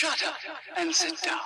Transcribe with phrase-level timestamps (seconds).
[0.00, 0.36] Shut up
[0.76, 1.40] and sit down.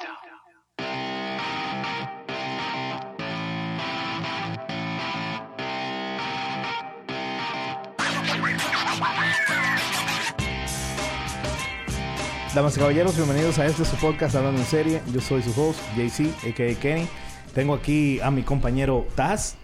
[12.55, 15.01] Damas y caballeros, bienvenidos a este su podcast Hablando en Serie.
[15.15, 16.75] Yo soy su host, JC, a.k.a.
[16.79, 17.09] Kenny.
[17.55, 19.57] Tengo aquí a mi compañero Taz.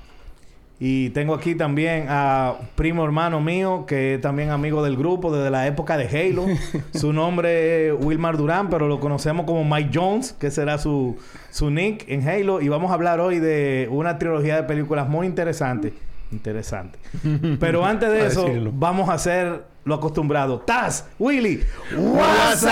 [0.81, 5.51] Y tengo aquí también a primo hermano mío, que es también amigo del grupo desde
[5.51, 6.47] la época de Halo.
[6.95, 11.17] su nombre es Wilmar Durán, pero lo conocemos como Mike Jones, que será su,
[11.51, 12.61] su nick en Halo.
[12.61, 15.95] Y vamos a hablar hoy de una trilogía de películas muy interesante.
[16.31, 16.99] Interesante.
[17.61, 18.71] Pero antes de eso, decirlo.
[18.75, 20.61] vamos a hacer lo acostumbrado.
[20.61, 21.65] Taz, Willy,
[21.97, 22.69] WhatsApp.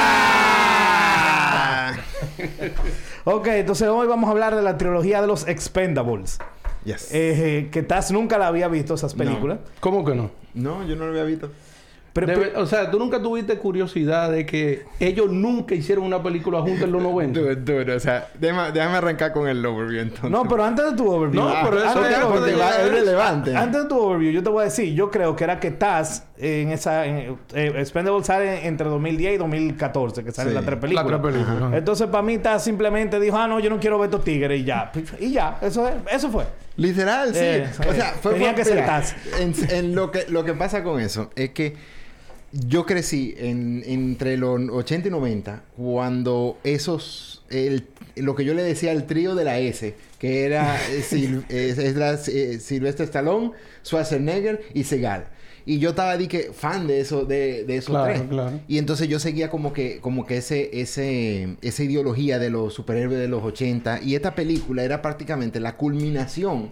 [3.24, 6.38] ok, entonces hoy vamos a hablar de la trilogía de los Expendables.
[6.86, 7.08] Yes.
[7.12, 9.58] Eh, que Taz nunca la había visto esas películas.
[9.80, 10.30] ¿Cómo que no?
[10.54, 11.50] no, yo no lo había visto.
[12.14, 16.62] Pero, Debe- o sea, tú nunca tuviste curiosidad de que ellos nunca hicieron una película
[16.62, 17.38] juntos en los 90.
[17.40, 17.94] Duro, duro.
[17.94, 20.30] O sea, déjame, déjame arrancar con el overview entonces.
[20.30, 21.42] no, pero antes de tu overview.
[21.42, 23.54] No, pero eso antes, ya de- va- es relevante.
[23.54, 26.24] antes de tu overview, yo te voy a decir, yo creo que era que Taz
[26.38, 30.54] en esa en, eh, Expendables sale entre 2010 y 2014, que salen Sí.
[30.54, 31.06] las tres La películas.
[31.06, 31.66] otra película.
[31.66, 31.76] ajá.
[31.76, 34.64] Entonces, para mí, Taz simplemente dijo, ah, no, yo no quiero ver estos tigres y
[34.64, 34.90] ya.
[35.20, 36.44] Y ya, eso, es- eso fue.
[36.76, 37.40] Literal, sí.
[37.40, 39.14] Eh, o sea, fue tenía que ser mira, Taz.
[39.40, 41.74] En, en lo que lo que pasa con eso es que
[42.52, 48.62] yo crecí en, entre los 80 y 90 cuando esos el, lo que yo le
[48.62, 53.04] decía el trío de la S, que era eh, Sil- eh, es la- eh, Sylvester
[53.04, 53.52] Stallone,
[53.84, 55.26] Schwarzenegger y Segal.
[55.66, 58.22] Y yo estaba que fan de eso de, de esos Claro, tres.
[58.28, 58.60] claro.
[58.68, 63.18] Y entonces yo seguía como que, como que ese, ese, esa ideología de los superhéroes
[63.18, 64.00] de los 80.
[64.02, 66.70] Y esta película era prácticamente la culminación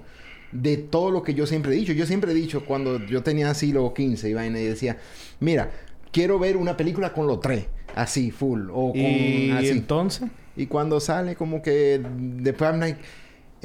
[0.52, 1.92] de todo lo que yo siempre he dicho.
[1.92, 4.96] Yo siempre he dicho cuando yo tenía así los 15 y vaina y decía,
[5.40, 5.72] mira,
[6.12, 7.66] quiero ver una película con los tres.
[7.96, 8.68] Así, full.
[8.72, 9.68] O con Y así.
[9.70, 10.28] entonces...
[10.56, 13.00] Y cuando sale como que después I'm like,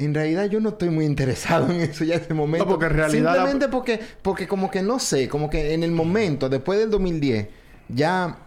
[0.04, 2.64] en realidad yo no estoy muy interesado en eso ya en ese momento.
[2.64, 5.82] No, porque en realidad la- Simplemente porque, porque como que no sé, como que en
[5.82, 7.48] el momento, después del 2010,
[7.88, 8.38] ya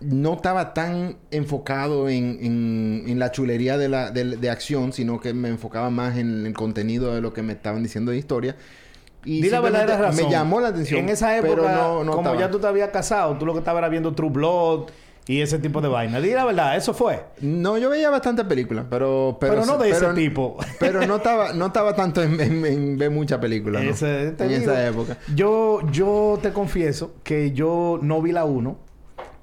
[0.00, 5.20] no estaba tan enfocado en, en, en la chulería de, la, de, de acción, sino
[5.20, 8.56] que me enfocaba más en el contenido de lo que me estaban diciendo de historia.
[9.24, 10.24] Y Di la verdadera razón.
[10.26, 10.98] me llamó la atención.
[11.00, 12.40] En esa pero época, no- no como estaba.
[12.40, 14.88] ya tú te habías casado, tú lo que estabas era viendo True Blood
[15.26, 16.20] y ese tipo de vaina.
[16.20, 17.24] Di la verdad, eso fue.
[17.40, 19.36] No, yo veía bastantes películas, pero...
[19.40, 20.56] Pero, Pero no de ese tipo.
[20.80, 23.90] Pero no estaba, no estaba tanto en, en- en ver muchas películas, ¿no?
[23.90, 25.18] Ese- te en digo, esa época.
[25.34, 28.76] Yo, yo te confieso que yo no vi la 1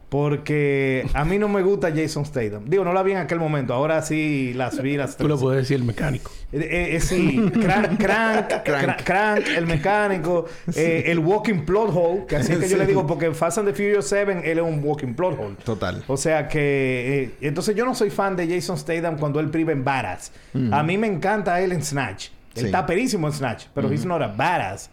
[0.09, 2.65] porque a mí no me gusta Jason Statham.
[2.67, 3.73] Digo, no la vi en aquel momento.
[3.73, 5.41] Ahora sí las vi las Tú le tres.
[5.41, 6.31] puedes decir el mecánico.
[6.51, 12.25] Eh, eh, eh, sí, crank, crank, crank, crank, el mecánico, eh, el walking plot hole,
[12.27, 12.81] que así es que yo Sí.
[12.81, 15.55] le digo, porque en Fast and the Furious 7 él es un walking plot hole.
[15.63, 16.03] Total.
[16.07, 19.71] O sea que, eh, entonces yo no soy fan de Jason Statham cuando él priva
[19.71, 20.31] en badass.
[20.71, 22.29] A mí me encanta él en Snatch.
[22.55, 22.65] Él Sí.
[22.65, 24.89] está perísimo en Snatch, pero he's not a badass.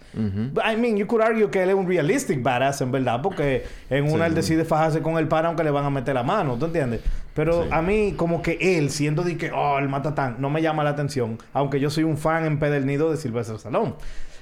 [0.52, 3.64] But, I mean, you could argue que él es un realistic badass, en verdad, porque
[3.88, 4.28] en una Sí.
[4.30, 7.00] él decide fajarse con el pana aunque le van a meter la mano, ¿tú entiendes?
[7.34, 7.68] Pero Sí.
[7.72, 10.90] a mí, como que él, siendo de que, oh, el matatán, no me llama la
[10.90, 13.94] atención, aunque yo soy un fan empedernido de Sylvester Stallone.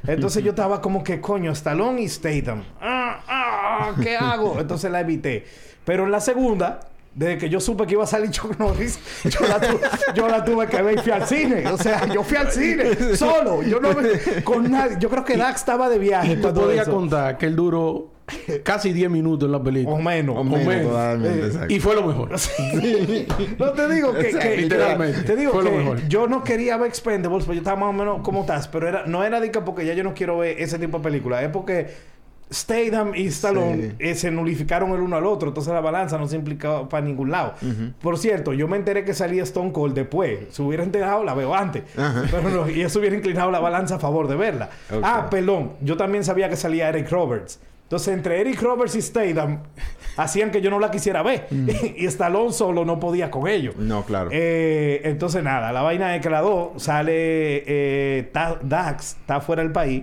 [0.06, 2.62] Entonces yo estaba como que, coño, Stallone y Statham.
[2.80, 4.56] Ah, ah, ¿qué hago?
[4.60, 5.46] Entonces la evité.
[5.84, 6.80] Pero en la segunda,
[7.14, 9.80] desde que yo supe que iba a salir Chuck Norris, yo la, tu-
[10.14, 11.66] yo la tuve que ver y fui al cine.
[11.68, 13.62] O sea, yo fui al cine solo.
[13.62, 14.96] Yo no me, con nadie.
[14.98, 16.32] Yo creo que Dax estaba de viaje.
[16.32, 16.96] Y tú podías eso.
[16.96, 18.10] contar que él duró
[18.62, 19.94] casi 10 minutos en la película.
[19.96, 20.34] O menos.
[20.36, 21.66] O o menos, Eh.
[21.68, 22.30] Y fue lo mejor.
[23.58, 25.22] No te digo que, literalmente.
[25.22, 26.08] te digo Fue lo que mejor.
[26.08, 29.04] yo no quería ver Expendables, pero yo estaba más o menos como estás, pero era
[29.06, 31.50] no era de que porque ya yo no quiero ver ese tipo de películas, es
[31.50, 32.13] porque
[32.52, 33.92] Statham y Stallone Sí.
[33.98, 37.30] eh, se nulificaron el uno al otro, entonces la balanza no se implicaba para ningún
[37.30, 37.54] lado.
[38.00, 40.40] Por cierto, yo me enteré que salía Stone Cold después.
[40.50, 41.82] Si hubiera enterado, la veo antes.
[42.30, 44.70] Pero no, y eso hubiera inclinado la balanza a favor de verla.
[45.02, 47.60] Ah, perdón, yo también sabía que salía Eric Roberts.
[47.84, 49.60] Entonces, entre Eric Roberts y Statham,
[50.16, 51.46] hacían que yo no la quisiera ver.
[51.96, 53.76] y Stallone solo no podía con ellos.
[53.76, 54.30] No, claro.
[54.32, 57.12] Eh, entonces, nada, la vaina es que la dos sale
[57.66, 60.02] eh, Ta- Dax, está fuera del país.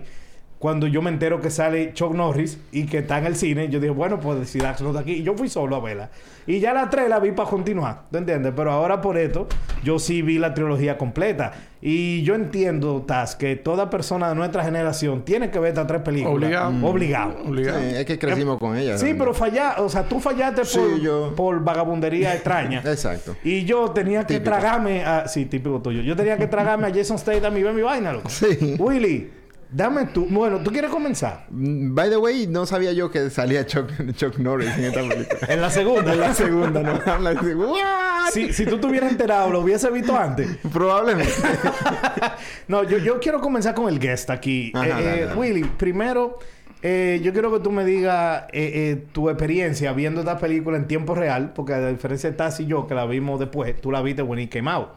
[0.62, 3.80] Cuando yo me entero que sale Chuck Norris y que está en el cine, yo
[3.80, 6.12] dije, bueno, pues si Dax no está aquí, y yo fui solo a verla.
[6.46, 8.54] Y ya la tres la vi para continuar, ¿tú entiendes?
[8.56, 9.48] Pero ahora por esto,
[9.84, 11.52] yo sí vi la trilogía completa.
[11.81, 16.02] Y yo entiendo, Taz, que toda persona de nuestra generación tiene que ver estas tres
[16.04, 16.36] películas.
[16.36, 16.86] Obligado.
[16.88, 17.36] Obligado.
[17.44, 17.80] Obligado.
[17.80, 19.00] Sí, es que crecimos con ella.
[19.00, 22.84] Sí, pero fallar, o sea, tú fallaste Sí, por, yo- por vagabundería extraña.
[22.86, 23.36] Exacto.
[23.44, 24.52] Y yo tenía que Típico.
[24.52, 25.28] tragarme a...
[25.28, 26.02] Sí, típico tuyo.
[26.04, 28.30] Yo tenía que tragarme a Jason Statham y ver mi vaina, loco.
[28.30, 28.75] Sí.
[28.78, 29.31] Willy,
[29.73, 30.27] Dame tú.
[30.29, 31.45] Bueno, ¿tú quieres comenzar?
[31.50, 35.39] Mm, By the way, no sabía yo que salía Chuck, Chuck Norris en esta película.
[35.47, 36.12] En la segunda.
[36.13, 37.00] En la segunda, ¿no?
[37.09, 40.47] Habla así, "What?" si, si tú te hubieras enterado, lo hubiese visto antes.
[40.71, 41.31] Probablemente.
[42.68, 44.71] No, yo, yo quiero comenzar con el guest aquí.
[44.75, 45.39] Ajá, Eh, dale, eh, dale.
[45.39, 46.39] Willy, primero,
[46.81, 50.88] eh, yo quiero que tú me digas eh, eh, tu experiencia viendo esta película en
[50.88, 54.01] tiempo real, porque a diferencia de Taz y yo, que la vimos después, tú la
[54.01, 54.89] viste when it came out.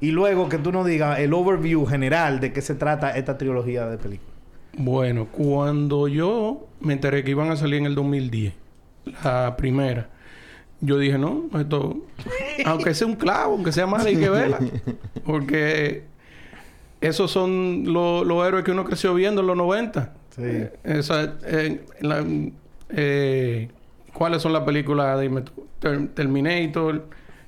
[0.00, 3.86] Y luego que tú nos digas el overview general de qué se trata esta trilogía
[3.86, 4.32] de películas.
[4.76, 8.54] Bueno, cuando yo me enteré que iban a salir en el 2010,
[9.24, 10.08] la primera,
[10.80, 11.96] yo dije, no, esto,
[12.64, 14.60] aunque sea un clavo, aunque sea mala, hay que verla.
[15.26, 16.04] Porque
[17.00, 20.12] esos son lo- los héroes que uno creció viendo en los 90.
[20.36, 20.42] Sí.
[20.44, 22.24] Eh, esa, eh, la-
[22.90, 23.68] eh,
[24.12, 25.20] ¿Cuáles son las películas?
[25.20, 25.66] Dime tú.
[26.14, 27.06] Terminator,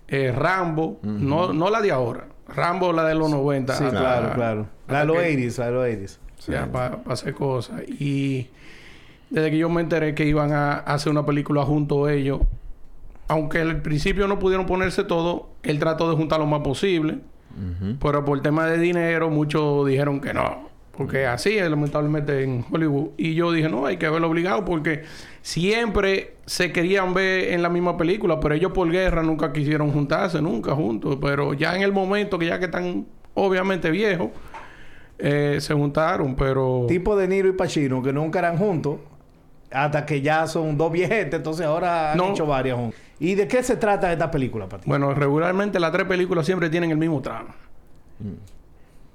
[0.08, 2.26] eh, Rambo, no, no la de ahora.
[2.54, 3.74] Rambo, la de los 90.
[3.76, 4.66] Sí, hasta- claro, claro.
[4.88, 6.18] La de los que- 80s, la de los 80s.
[6.48, 7.82] ya, para hacer cosas.
[7.88, 8.48] Y
[9.30, 12.40] desde que yo me enteré que iban a hacer una película junto a ellos,
[13.28, 17.18] aunque al principio no pudieron ponerse todo, él trató de juntar lo más posible.
[18.00, 20.69] Pero por tema de dinero, muchos dijeron que no.
[21.00, 23.12] Porque así es lamentablemente en Hollywood.
[23.16, 25.04] Y yo dije, no, hay que verlo obligado porque
[25.40, 30.42] siempre se querían ver en la misma película, pero ellos por guerra nunca quisieron juntarse,
[30.42, 31.16] nunca juntos.
[31.18, 34.28] Pero ya en el momento que ya que están obviamente viejos,
[35.18, 36.84] eh, se juntaron, pero...
[36.86, 38.96] Tipo de Niro y Pacino, que nunca eran juntos,
[39.70, 42.32] hasta que ya son dos viejetes, entonces ahora han No.
[42.32, 43.00] hecho varias juntas.
[43.18, 44.86] ¿Y de qué se trata esta película, para ti?
[44.90, 47.54] Bueno, regularmente las tres películas siempre tienen el mismo trama.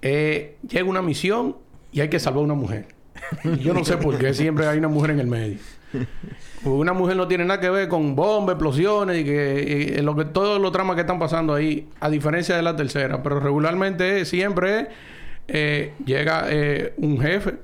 [0.01, 1.55] Eh, llega una misión
[1.95, 2.88] y hay que salvar a una mujer.
[3.62, 5.57] Yo no sé por qué siempre hay una mujer en el medio.
[6.65, 10.59] Una mujer no tiene nada que ver con bombas, explosiones y que lo que todos
[10.59, 13.24] los tramas que están pasando ahí, a diferencia de la tercera.
[13.24, 14.89] Pero regularmente siempre
[15.47, 17.59] eh, llega eh, un jefe,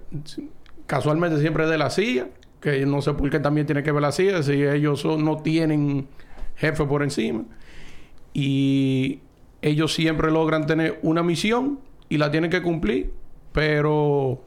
[0.87, 2.29] casualmente siempre de la CIA,
[2.61, 6.07] que no sé por qué también tiene que ver la CIA, si ellos no tienen
[6.55, 7.43] jefe por encima.
[8.33, 9.19] Y
[9.61, 13.11] ellos siempre logran tener una misión y la tienen que cumplir,
[13.51, 14.41] pero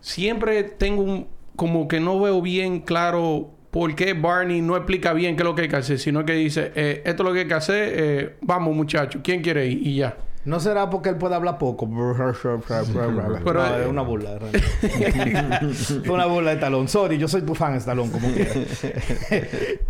[0.00, 1.26] siempre tengo un
[1.56, 5.54] como que no veo bien claro por qué Barney no explica bien qué es lo
[5.54, 7.92] que hay que hacer, sino que dice, eh, esto es lo que hay que hacer,
[7.94, 9.86] eh, vamos muchachos, ¿quién quiere ir?
[9.86, 10.16] Y ya.
[10.46, 11.86] ¿No será porque él puede hablar poco?
[11.86, 14.38] Pero, no, es una burla.
[14.40, 16.88] Fue una burla de Talón.
[16.88, 18.56] Sorry, yo soy tu fan de Talón, como quieras.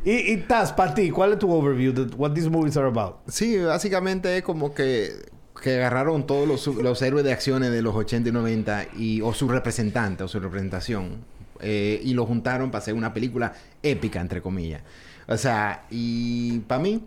[0.05, 3.19] y, y Taz, para ti, ¿cuál es tu overview de what these movies are about?
[3.29, 5.11] Sí, básicamente es como que,
[5.61, 9.33] que agarraron todos los, los héroes de acciones de los 80 y 90 y, o
[9.33, 11.19] su representante o su representación
[11.61, 13.53] eh, y lo juntaron para hacer una película
[13.83, 14.83] épica, entre comillas.
[15.29, 17.05] O sea, y para mí,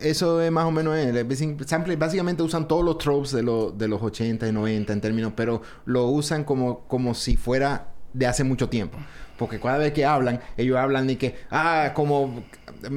[0.00, 1.26] eso es más o menos él.
[1.96, 5.62] Básicamente usan todos los tropes de, los de los 80 y 90 en términos, pero
[5.84, 8.98] lo usan como, como si fuera de hace mucho tiempo.
[9.38, 12.42] Porque cada vez que hablan, ellos hablan de que, ah, como,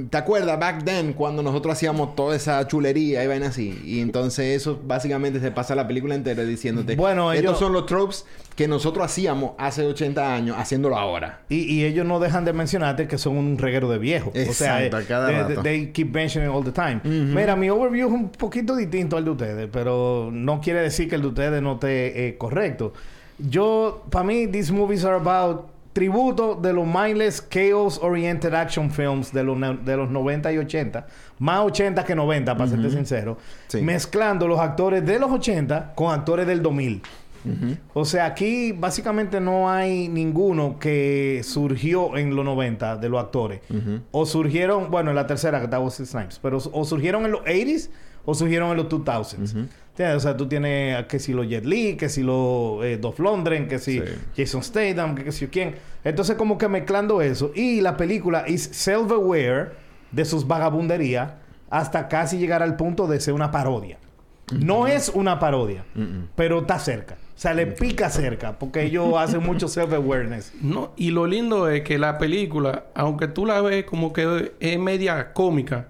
[0.10, 3.80] ¿te acuerdas back then cuando nosotros hacíamos toda esa chulería y vaina así?
[3.84, 7.86] Y entonces eso básicamente se pasa la película entera diciéndote, Bueno, estos ellos- son los
[7.86, 11.42] tropes que nosotros hacíamos hace 80 años, haciéndolo ahora.
[11.50, 14.34] Y, y ellos no dejan de mencionarte que son un reguero de viejos.
[14.36, 15.62] o sea, eh, cada they, rato.
[15.64, 17.02] they keep mentioning all the time.
[17.04, 21.16] Mira, mi overview es un poquito distinto al de ustedes, pero no quiere decir que
[21.16, 22.94] el de ustedes no esté eh, correcto.
[23.38, 25.66] Yo, para mí, these movies are about
[25.96, 31.08] tributo de los mindless, chaos-oriented action films de los, de los 90 y 80.
[31.40, 33.38] Más 80 que 90, para serte sincero.
[33.68, 33.82] Sí.
[33.82, 37.02] Mezclando los actores de los 80 con actores del 2000.
[37.94, 43.62] O sea, aquí básicamente no hay ninguno que surgió en los 90 de los actores.
[44.12, 47.90] O surgieron, bueno, en la tercera que estaba Snipes, pero o surgieron en los 80s
[48.26, 49.68] o surgieron en los 2000s.
[49.98, 53.68] O sea, tú tienes que si los Jet Li, que si los eh, Dolph Lundgren,
[53.68, 54.04] que si Sí.
[54.36, 55.76] Jason Statham, que, que si quién.
[56.04, 57.52] Entonces, como que mezclando eso.
[57.56, 59.70] Y la película es self-aware
[60.12, 61.34] de sus vagabunderías
[61.70, 63.98] hasta casi llegar al punto de ser una parodia.
[64.52, 65.86] No es una parodia,
[66.36, 67.16] pero está cerca.
[67.36, 70.54] O sea, le pica cerca, porque ellos hacen mucho self-awareness.
[70.62, 74.80] No, y lo lindo es que la película, aunque tú la ves como que es
[74.80, 75.88] media cómica,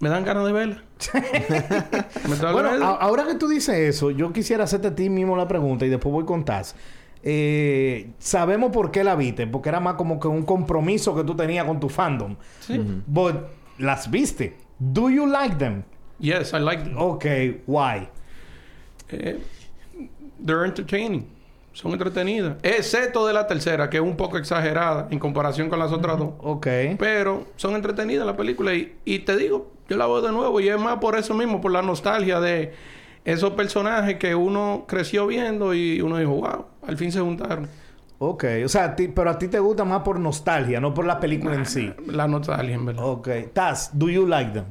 [0.00, 0.82] me dan ganas de verla.
[2.52, 5.88] Bueno, ahora que tú dices eso, yo quisiera hacerte a ti mismo la pregunta y
[5.88, 6.74] después voy con Taz.
[7.22, 11.36] Eh, sabemos por qué la viste, porque era más como que un compromiso que tú
[11.36, 12.36] tenías con tu fandom.
[12.60, 12.80] Sí.
[13.06, 13.36] But
[13.78, 14.56] las viste.
[14.78, 15.84] Do you like them?
[16.18, 16.96] Yes, I like them.
[16.96, 17.24] Ok,
[17.66, 18.08] why?
[19.10, 19.38] Eh,
[20.44, 21.26] they're entertaining.
[21.72, 22.56] Son entretenidas.
[22.62, 26.32] Excepto de la tercera, que es un poco exagerada en comparación con las otras dos.
[26.38, 26.66] Ok.
[26.98, 28.74] Pero son entretenidas las películas.
[28.74, 30.60] Y, y te digo, yo la veo de nuevo.
[30.60, 32.72] Y es más por eso mismo, por la nostalgia de
[33.24, 37.68] esos personajes que uno creció viendo y uno dijo, wow, al fin se juntaron.
[38.18, 38.44] Ok.
[38.64, 41.18] O sea, a ti- pero a ti te gusta más por nostalgia, no por la
[41.20, 41.92] película en sí.
[42.06, 43.04] La nostalgia, en verdad.
[43.04, 43.28] Ok.
[43.52, 44.64] Taz, do you like them?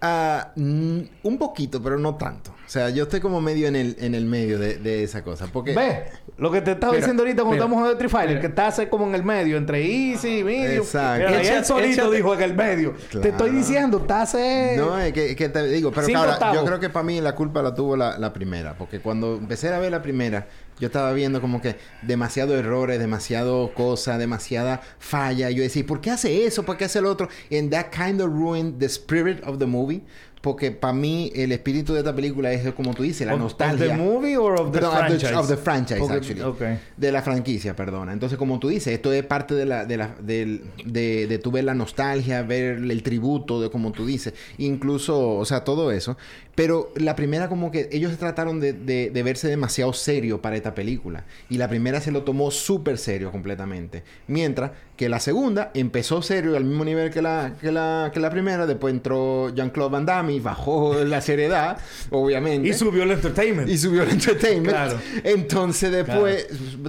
[0.00, 2.50] Ah, mm, un poquito, pero no tanto.
[2.50, 5.46] O sea, yo estoy como medio en el, en el medio de, de esa cosa.
[5.52, 5.74] Porque...
[5.74, 6.04] Ve,
[6.38, 8.40] lo que te estaba diciendo ahorita cuando estamos en el Trifighter, mira.
[8.40, 10.82] que estás como en el medio, entre easy y medium.
[10.84, 11.28] Exacto.
[11.28, 12.94] Mira, y él solito échate- dijo en el medio.
[13.20, 14.34] Te estoy diciendo, estás
[14.76, 17.62] No, es que, que te digo, pero claro, yo creo que para mí la culpa
[17.62, 20.46] la tuvo la, la primera, porque cuando empecé a ver la primera,
[20.82, 25.48] yo estaba viendo como que demasiado errores, demasiado cosa, demasiada falla.
[25.48, 26.64] Yo decía, ¿por qué hace eso?
[26.64, 27.28] ¿Por qué hace el otro?
[27.52, 30.02] And that kind of ruined the spirit of the movie.
[30.42, 33.86] Porque para mí el espíritu de esta película es como tú dices, la Of- nostalgia.
[33.86, 35.34] Of the movie or of the No, of the- franchise?
[35.34, 36.78] of the franchise, Porque- actually.
[36.96, 38.12] De la franquicia, perdona.
[38.12, 41.52] Entonces, como tú dices, esto es parte de la, de la, del- de, de tú
[41.52, 44.34] ver la nostalgia, ver el tributo de como tú dices.
[44.58, 46.16] Incluso, o sea, todo eso.
[46.54, 50.74] Pero la primera como que ellos trataron de, de- de verse demasiado serio para esta
[50.74, 51.24] película.
[51.48, 54.02] Y la primera se lo tomó súper serio completamente.
[54.26, 54.72] Mientras
[55.02, 58.66] que la segunda empezó serio al mismo nivel que la, que la, que la primera.
[58.66, 61.76] Después entró Jean-Claude Van Damme y bajó la seriedad,
[62.10, 62.68] obviamente.
[62.68, 63.68] Y subió el entertainment.
[63.68, 64.68] Y subió el entertainment.
[64.68, 64.98] Claro.
[65.24, 66.46] Entonces después,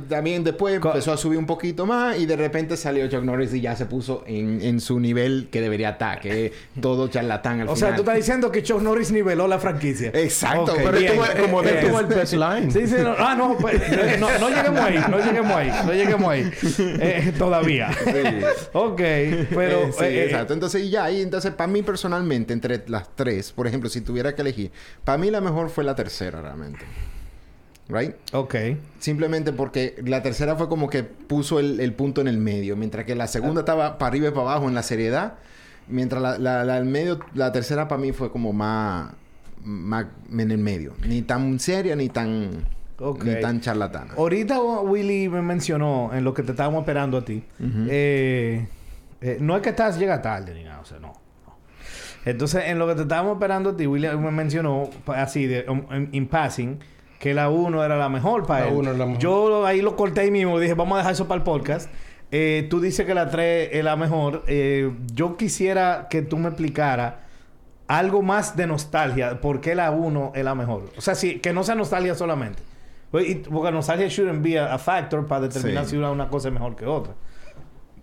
[0.07, 3.51] también después Co- empezó a subir un poquito más y de repente salió Chuck Norris
[3.55, 7.69] y ya se puso en, en su nivel que debería estar, que todo charlatán al
[7.69, 7.89] o final.
[7.89, 10.11] sea, tú estás diciendo que Chuck Norris niveló la franquicia.
[10.13, 11.13] Exacto, Ok, pero bien.
[11.13, 12.69] esto es como Eh, de- eh, tuvo el best line.
[12.71, 15.93] Sí, sí, no, ah, no, pues, eh, no, no lleguemos ahí, no lleguemos ahí, no
[15.93, 16.51] lleguemos ahí.
[16.79, 17.89] Eh, todavía.
[18.73, 19.01] ok,
[19.49, 19.83] pero...
[19.83, 20.53] Eh, sí, eh, eh, exacto.
[20.53, 24.41] Entonces, ya, y entonces, para mí personalmente, entre las tres, por ejemplo, si tuviera que
[24.41, 24.71] elegir,
[25.03, 26.85] para mí la mejor fue la tercera realmente.
[27.89, 28.15] ¿Right?
[28.31, 28.55] Ok.
[28.99, 33.05] Simplemente porque la tercera fue como que puso el, el punto en el medio, mientras
[33.05, 35.35] que la segunda estaba para arriba y para abajo en la seriedad,
[35.87, 39.11] mientras la, la, medio, la tercera para mí fue como más,
[39.63, 42.65] más en el medio, ni tan seria ni tan,
[42.99, 43.23] Ok.
[43.23, 44.13] ni tan charlatana.
[44.17, 47.43] Ahorita Willy me mencionó en lo que te estábamos esperando a ti.
[47.89, 48.67] eh,
[49.21, 51.13] eh, no es que estás llega tarde ni nada, o sea, no.
[51.45, 51.55] no.
[52.25, 55.83] Entonces, en lo que te estábamos esperando a ti, Willy me mencionó así, de, um,
[55.95, 56.79] in, in passing,
[57.19, 58.77] que la 1 era la mejor para La él.
[58.77, 59.21] uno era la mejor.
[59.21, 61.89] Yo ahí lo corté ahí mismo, dije, vamos a dejar eso para el podcast.
[62.31, 64.43] Eh, tú dices que la 3 es la mejor.
[64.47, 67.13] Eh, yo quisiera que tú me explicaras
[67.87, 69.39] algo más de nostalgia.
[69.39, 70.89] ¿Por qué la 1 es la mejor?
[70.97, 72.61] O sea, sí, que no sea nostalgia solamente.
[73.13, 75.91] Pues, Porque nostalgia shouldn't be a, a factor para determinar Sí.
[75.91, 77.13] si una, una cosa es mejor que otra.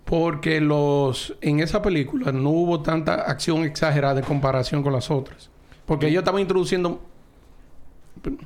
[0.05, 5.49] Porque los en esa película no hubo tanta acción exagerada en comparación con las otras.
[5.85, 7.01] Porque ellos estaban introduciendo...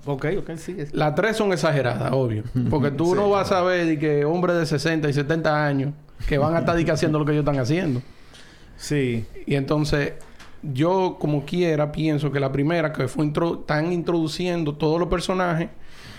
[0.05, 0.75] Ok, ok, sí.
[0.77, 2.43] es- Las tres son exageradas, obvio.
[2.69, 3.13] Porque tú Sí.
[3.15, 5.93] no vas a ver de que hombres de 60 y 70 años
[6.27, 8.01] que van a estar de que haciendo lo que ellos están haciendo.
[8.77, 9.25] Sí.
[9.45, 10.13] Y entonces,
[10.63, 15.69] yo como quiera pienso que la primera que fue intro están introduciendo todos los personajes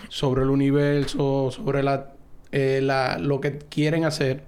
[0.08, 2.12] sobre el universo, sobre la,
[2.52, 4.42] eh, la- lo que quieren hacer,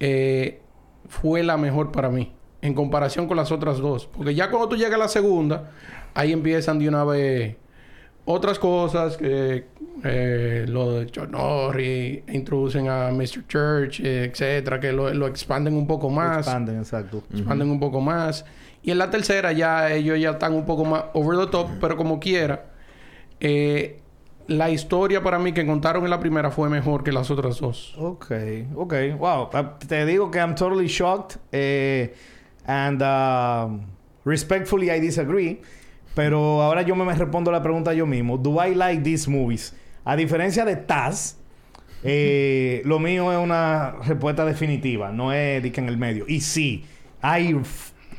[0.00, 0.60] eh,
[1.08, 2.32] fue la mejor para mí.
[2.62, 4.06] En comparación con las otras dos.
[4.06, 5.70] Porque ya cuando tú llegas a la segunda,
[6.14, 7.56] ahí empiezan de una vez
[8.24, 9.66] otras cosas que
[10.02, 13.46] eh, lo de John Norris, introducen a Mr.
[13.46, 17.22] Church, etcétera, que lo, lo expanden un poco más Expanden, exacto.
[17.32, 18.44] expanden un poco más.
[18.82, 21.96] Y en la tercera ya ellos ya están un poco más over the top, pero
[21.96, 22.66] como quiera,
[23.40, 24.00] eh,
[24.48, 27.94] la historia para mí que contaron en la primera fue mejor que las otras dos.
[27.98, 28.32] Ok,
[28.74, 28.94] ok.
[29.18, 29.50] Wow.
[29.52, 31.38] Ah, Te digo que I'm totally shocked.
[31.52, 32.14] eh,
[32.66, 33.86] and um,
[34.24, 35.60] respectfully I disagree.
[36.14, 38.38] Pero ahora yo me, respondo la pregunta yo mismo.
[38.38, 39.74] Do I like these movies?
[40.04, 41.36] A diferencia de Taz,
[42.02, 45.12] eh, lo mío es una respuesta definitiva.
[45.12, 46.24] No es en el medio.
[46.26, 46.84] Y sí,
[47.22, 47.54] I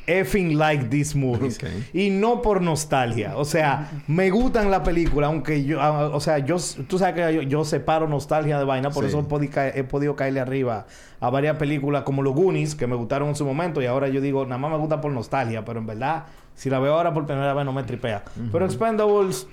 [0.08, 1.58] effing like these movies.
[1.62, 1.68] Ok.
[1.94, 3.36] Y no por nostalgia.
[3.36, 5.80] O sea, me gustan la película, aunque yo...
[5.80, 6.56] ah, o sea, yo...
[6.88, 8.90] Tú sabes que yo, yo separo nostalgia de vaina.
[8.90, 9.08] Por Sí.
[9.10, 9.26] eso
[9.74, 10.86] he podido caerle arriba
[11.20, 13.80] a varias películas como Los Goonies, que me gustaron en su momento.
[13.82, 15.64] Y ahora yo digo, nada más me gusta por nostalgia.
[15.64, 16.24] Pero en verdad,
[16.54, 18.24] si la veo ahora por primera vez, no me tripea.
[18.50, 19.46] Pero Expendables...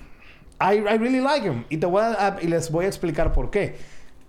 [0.58, 1.66] I, I really like them.
[1.70, 3.76] Y, te voy a- y les voy a explicar por qué.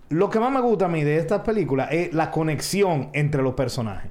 [0.09, 3.55] Lo que más me gusta a mí de estas películas es la conexión entre los
[3.55, 4.11] personajes.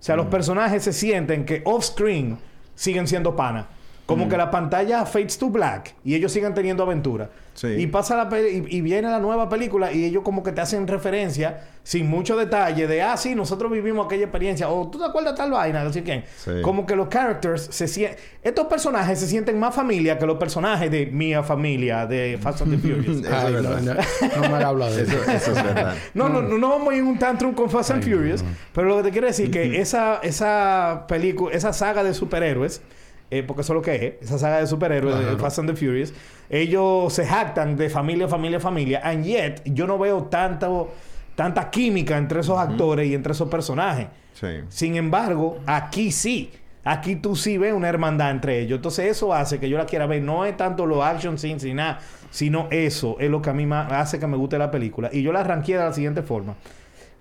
[0.00, 2.38] O sea, los personajes se sienten que off-screen
[2.74, 3.66] siguen siendo pana.
[4.06, 7.28] Como que la pantalla fades to black y ellos siguen teniendo aventura.
[7.56, 7.68] Sí.
[7.68, 10.60] Y pasa la pe- y, y viene la nueva película y ellos como que te
[10.60, 14.68] hacen referencia sin mucho detalle de, ah, sí, nosotros vivimos aquella experiencia.
[14.68, 16.24] O tú te acuerdas de tal vaina, no sé quién.
[16.36, 16.50] Sí.
[16.62, 18.18] Como que los characters se sienten...
[18.42, 22.72] Estos personajes se sienten más familia que los personajes de Mia Familia, de Fast and
[22.72, 23.24] the Furious.
[23.24, 24.04] Eso Ay, es no, verdad.
[24.36, 25.16] no, no me habla de eso.
[25.16, 25.94] Eso, eso es verdad.
[26.14, 28.44] No, no, no, no vamos a ir en un tantrum con Fast and Furious,
[28.74, 32.82] pero lo que te quiero decir que esa, esa película, esa saga de superhéroes
[33.30, 35.74] eh, porque eso es lo que es, esa saga de superhéroes, de Fast and the
[35.76, 36.12] Furious,
[36.48, 40.92] ellos se jactan de familia, familia, familia, and yet yo no veo tanto,
[41.34, 44.08] tanta química entre esos actores y entre esos personajes.
[44.34, 44.60] Sí.
[44.68, 46.50] Sin embargo, aquí sí.
[46.84, 48.76] Aquí tú sí ves una hermandad entre ellos.
[48.76, 50.22] Entonces eso hace que yo la quiera ver.
[50.22, 51.98] No es tanto los action scenes ni nada,
[52.30, 55.10] sino eso es lo que a mí hace que me guste la película.
[55.12, 56.54] Y yo la arranqué de la siguiente forma.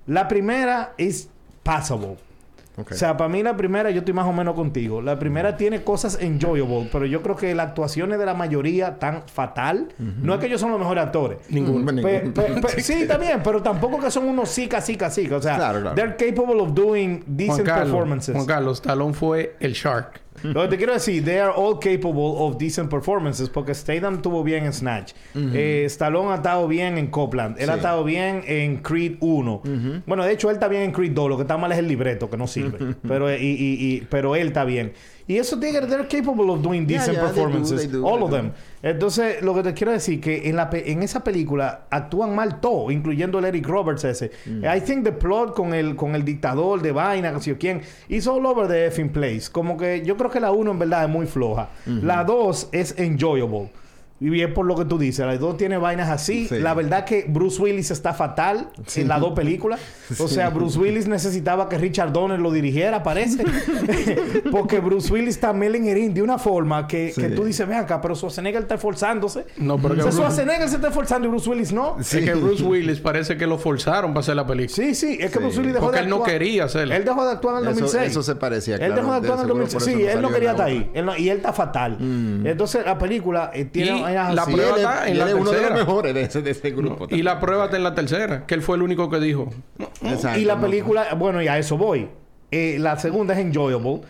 [0.06, 1.30] La primera es
[1.64, 2.18] passable.
[2.78, 2.92] Ok.
[2.92, 5.02] O sea, para mí la primera, yo estoy más o menos contigo.
[5.02, 9.24] La primera tiene cosas enjoyable, pero yo creo que las actuaciones de la mayoría tan
[9.28, 9.88] fatal.
[9.98, 11.38] No es que ellos son los mejores actores.
[11.50, 11.86] Ninguno.
[11.86, 15.38] Pe- pe- pe- sí, también, pero tampoco que son unos sica, sica, sica.
[15.38, 15.96] O sea, Claro, claro.
[15.96, 18.36] they're capable of doing Juan decent Carlos, performances.
[18.36, 20.22] Juan Carlos, Stallone fue el Shark.
[20.44, 24.44] Lo que te quiero decir, they are all capable of decent performances porque Statham tuvo
[24.44, 25.14] bien en Snatch.
[25.34, 27.58] Eh, Stallone ha estado bien en Copland.
[27.60, 29.62] Él ha estado bien en Creed 1.
[30.06, 31.30] Bueno, de hecho, él está bien en Creed 2.
[31.30, 32.96] Lo que está mal es el libreto, que no sirve.
[33.08, 34.94] pero, eh, y, y- y- pero él está bien.
[35.28, 37.82] Y esos tigres, they're capable of doing Yeah, decent yeah, they do, performances.
[37.82, 38.52] they do, all of them.
[38.84, 42.60] Entonces, lo que te quiero decir que en, la pe- en esa película actúan mal
[42.60, 44.30] todo, incluyendo el Eric Roberts ese.
[44.46, 48.28] I think the plot con el, con el dictador de vaina, no sé quién, is
[48.28, 49.50] all over the effing place.
[49.52, 51.70] Como que yo creo que la uno en verdad es muy floja.
[51.88, 53.72] La dos es enjoyable.
[54.18, 56.48] Y bien por lo que tú dices, la dos tiene vainas así.
[56.48, 56.60] Sí.
[56.60, 59.02] La verdad que Bruce Willis está fatal Sí.
[59.02, 59.80] en las dos películas.
[60.20, 63.44] O sea, Bruce Willis necesitaba que Richard Donner lo dirigiera, parece.
[64.52, 68.16] Porque Bruce Willis está melingerín de una forma que, que tú dices, ven acá, pero
[68.16, 69.46] Schwarzenegger está esforzándose.
[69.58, 71.98] No, pero o que sea, Bruce- Schwarzenegger se está esforzando y Bruce Willis no.
[72.02, 72.20] Sí.
[72.20, 74.76] Es que Bruce Willis parece que lo forzaron para hacer la película.
[74.76, 75.44] Sí, sí, es que Sí.
[75.44, 76.32] Bruce Willis dejó Porque de él no actuar.
[76.32, 76.94] quería hacerlo.
[76.96, 78.12] Él dejó de actuar en el Eso- 2006.
[78.12, 78.96] eso se parecía, Él claro.
[78.96, 79.84] dejó de actuar en el seguro 2006.
[79.84, 80.92] por eso Sí, no él no quería estar ahí.
[80.94, 81.98] Él no- y él está fatal.
[82.46, 85.52] Entonces, la película eh, tiene Y la prueba está en y la él es uno
[85.52, 85.76] de los tercera.
[85.76, 87.08] mejores de ese, de ese grupo.
[87.10, 89.50] Y la prueba está en la tercera, que él fue el único que dijo.
[90.04, 90.62] Exacto, Y la no.
[90.62, 92.08] película, bueno, y a eso voy.
[92.52, 94.02] Eh, la segunda es enjoyable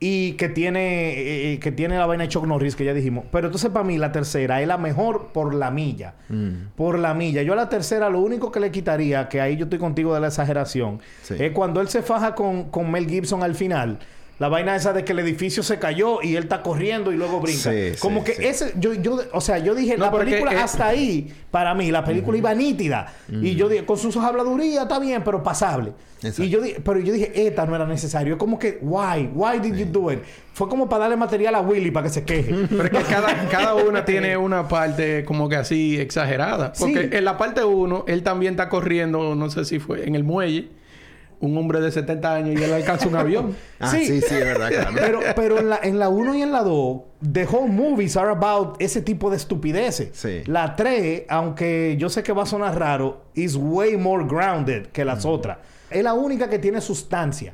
[0.00, 3.24] y que tiene eh, que tiene la vaina de Chuck Norris que ya dijimos.
[3.30, 6.14] Pero entonces para mí la tercera es la mejor por la milla.
[6.28, 6.72] Mm.
[6.76, 7.42] Por la milla.
[7.42, 10.20] Yo a la tercera lo único que le quitaría, que ahí yo estoy contigo de
[10.20, 11.36] la exageración, Sí.
[11.38, 14.00] es cuando él se faja con, con Mel Gibson al final.
[14.40, 17.40] La vaina esa de que el edificio se cayó y él está corriendo y luego
[17.40, 17.70] brinca.
[17.70, 18.44] Sí, Como sí, que sí.
[18.44, 22.04] ese, yo, yo, o sea, yo dije, No, la película hasta ahí, para mí, la
[22.04, 23.12] película iba nítida.
[23.28, 25.92] Y yo dije, con sus habladurías está bien, pero pasable.
[26.16, 26.42] Exacto.
[26.42, 28.34] Y yo dije, pero yo dije, esta no era necesario.
[28.34, 29.30] Es como que, why?
[29.34, 30.20] Why did you do it?
[30.52, 32.52] Fue como para darle material a Willy para que se queje.
[32.70, 36.72] Pero es que cada, cada una tiene una parte como que así exagerada.
[36.78, 37.16] Porque Sí.
[37.16, 40.70] en la parte uno, él también está corriendo, no sé si fue en el muelle,
[41.44, 43.54] un hombre de 70 años y él alcanza un avión.
[43.80, 44.06] Ah, Sí.
[44.06, 44.92] sí, sí, es verdad, claro.
[44.94, 47.00] Pero, pero en la, en la 1 y en la 2,
[47.32, 50.08] the whole movies are about ese tipo de estupideces.
[50.12, 50.42] Sí.
[50.46, 55.04] La 3, aunque yo sé que va a sonar raro, is way more grounded que
[55.04, 55.58] las otras.
[55.90, 57.52] Es la única que tiene sustancia.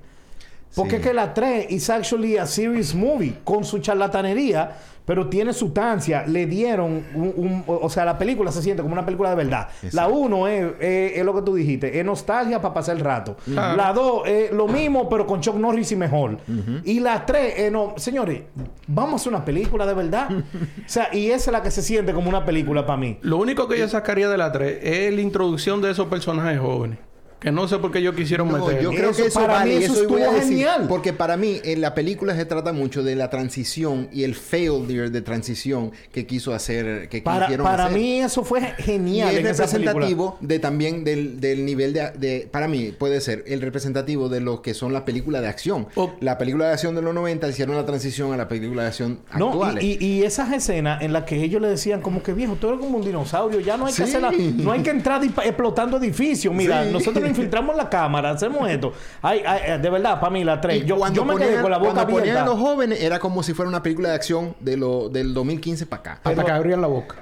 [0.76, 0.96] Porque Sí.
[0.96, 6.24] es que la 3 is actually a serious movie con su charlatanería, pero tiene sustancia.
[6.26, 9.68] Le dieron un, un- o sea, la película se siente como una película de verdad.
[9.92, 13.36] La 1 es, es- es lo que tú dijiste, es nostalgia para pasar el rato.
[13.76, 16.38] La 2 es lo mismo, pero con Chuck Norris y mejor.
[16.84, 18.42] Y la 3, no, señores,
[18.86, 20.28] vamos a hacer una película de verdad.
[20.30, 23.18] o sea, y esa es la que se siente como una película para mí.
[23.22, 26.98] Lo único que yo sacaría de la 3 es la introducción de esos personajes jóvenes.
[27.40, 28.82] Que no sé por qué ellos quisieron No, meter.
[28.82, 30.86] yo creo Eso que eso para vale, mí eso estuvo decir, genial.
[30.88, 35.08] Porque para mí en la película se trata mucho de la transición y el failure
[35.10, 37.98] de transición que quiso hacer, que Para, quisieron para hacer.
[37.98, 39.92] mí eso fue y genial es en esa película.
[39.92, 44.40] representativo de también del, del nivel de, de- para mí puede ser el representativo de
[44.40, 45.88] lo que son las películas de acción.
[45.94, 48.88] O- la película de acción de los 90 hicieron la transición a la película de
[48.88, 49.82] acción No, actuales.
[49.82, 52.68] y, y- y esas escenas en las que ellos le decían como que viejo, tú
[52.68, 54.02] eres como un dinosaurio, ya no hay que Sí.
[54.02, 56.52] hacerla, no hay que entrar explotando edificios.
[56.54, 56.92] Mira, Sí.
[56.92, 58.92] nosotros nos infiltramos la cámara, hacemos esto.
[59.22, 60.82] Ay, ay, de verdad, para mí la 3.
[60.82, 62.44] Y Yo, cuando yo me quedé ponían- con la boca cuando abierta.
[62.44, 66.00] los jóvenes era como si fuera una película de acción de lo, del 2015 para
[66.00, 66.20] acá.
[66.24, 67.16] Hasta que abrían la boca.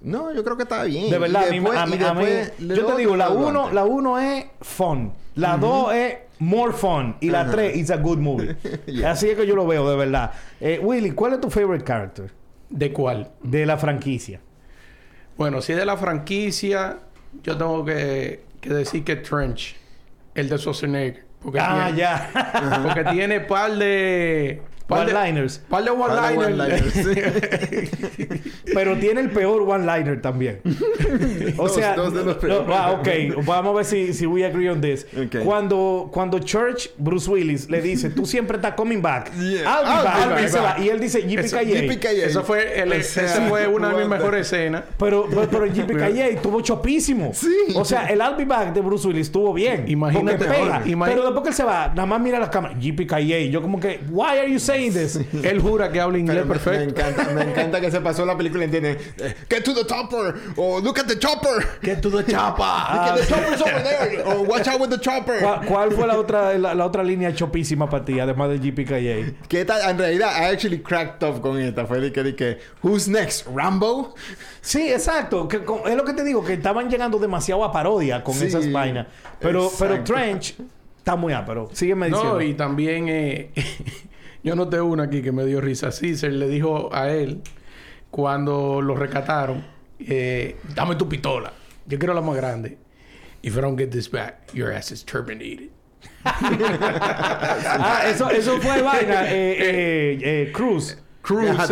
[0.00, 1.08] No, yo creo que estaba bien.
[1.10, 3.74] De verdad, a mí- después- a mí- a yo te digo, la lo 1 aguanta.
[3.74, 8.18] la uno es fun, la 2 es more fun y la 3 is a good
[8.18, 8.54] movie.
[8.86, 9.12] Yeah.
[9.12, 10.32] Así es que yo lo veo, de verdad.
[10.60, 12.30] Eh, Willy, ¿cuál es tu favorite character
[12.68, 13.30] ¿De cuál?
[13.42, 14.40] de la franquicia?
[15.38, 16.98] Bueno, si es de la franquicia,
[17.42, 19.76] yo tengo que, que decir que Trench,
[20.34, 21.24] el de Schwarzenegger.
[21.42, 22.82] Porque Ah, tiene, ya.
[22.82, 24.62] Porque tiene par de...
[24.86, 25.58] par de- One-liners.
[25.68, 26.46] Par de one-liners.
[26.46, 26.94] one-liners,
[28.74, 30.60] Pero tiene el peor one-liner también.
[31.56, 32.68] o Dos- sea, dos de los no, peores.
[32.76, 33.08] ah, ok,
[33.44, 35.06] vamos a ver si, si we agree on this.
[35.16, 35.44] Ok.
[35.44, 39.30] Cuando, cuando Church, Bruce Willis, le dice, tú siempre estás coming back.
[39.44, 39.62] Yeah.
[39.80, 40.16] I'll be I'll back.
[40.16, 40.48] be y, back.
[40.48, 40.76] se va.
[40.80, 44.46] y él dice, yippee Eso fue, el, O ese sea, fue una de mis mejores
[44.46, 44.84] escenas.
[44.98, 47.32] Pero, pero, pero el JPKJ tuvo chopísimo.
[47.34, 47.54] Sí.
[47.74, 49.84] O sea, el I'll be back de Bruce Willis estuvo bien.
[49.86, 50.82] Imagínate pega.
[50.84, 52.74] imagi- Pero después que él se va, nada más mira la cámara.
[52.78, 53.50] JPKJ.
[53.50, 55.16] Yo como que, why are you saying saying this?
[55.44, 57.00] Él jura que habla inglés Pero me, perfecto.
[57.00, 58.98] encanta, me encanta que se pasó la película y entiende.
[59.18, 60.34] eh, Get to the chopper.
[60.56, 61.64] O look at the chopper.
[61.82, 63.14] Get to the chapa.
[63.16, 64.24] Get the chopper's over there.
[64.26, 65.38] O watch out with the chopper.
[65.40, 69.46] ¿Cuál, cuál fue la otra, la, la otra línea chopísima para ti, además de GPKJ?
[69.48, 69.90] ¿Qué tal?
[69.90, 71.86] En realidad, I actually cracked up con esta.
[71.86, 73.46] Fue de que, de que, who's next?
[73.54, 74.14] ¿Rambo?
[74.60, 75.46] Sí, exacto.
[75.48, 78.46] Que, con- es lo que te digo, que estaban llegando demasiado a parodia con Sí,
[78.46, 79.06] esas vainas.
[79.40, 80.02] Pero, pero.
[80.04, 80.56] Trench
[80.98, 81.68] está muy ápero.
[81.72, 82.34] Sígueme diciendo.
[82.34, 83.50] No, y también eh,
[84.44, 85.90] yo noté una aquí que me dio risa.
[85.90, 87.40] Caesar le dijo a él
[88.10, 89.64] cuando lo rescataron,
[89.98, 91.52] eh, dame tu pistola.
[91.86, 92.78] Yo quiero la más grande.
[93.42, 95.70] If I don't get this back, your ass is terminated.
[96.26, 99.30] Ah, eso, eso fue vaina.
[99.30, 100.96] Eh, eh, eh, Cruz.
[101.24, 101.66] Cruz Ajá.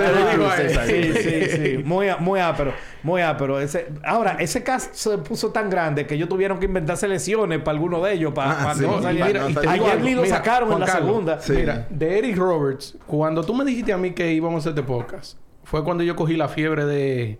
[0.86, 1.44] Sí, sí,
[1.76, 1.82] sí.
[1.84, 2.72] Muy, a- muy ápero.
[3.02, 3.60] Muy ápero.
[3.60, 7.72] Ese, ahora, ese cast se puso tan grande que ellos tuvieron que inventarse lesiones para
[7.76, 8.32] alguno de ellos.
[8.32, 8.80] Para, Ah, para sí.
[8.80, 9.26] que no Y saliera.
[9.26, 10.04] mira, y te a digo Jet algo.
[10.06, 11.40] Li lo Mira, sacaron en la Carlos, segunda.
[11.40, 11.52] Sí.
[11.52, 14.90] Mira, de Eric Roberts, cuando tú me dijiste a mí que íbamos a hacer este
[14.90, 17.38] podcast, fue cuando yo cogí la fiebre de...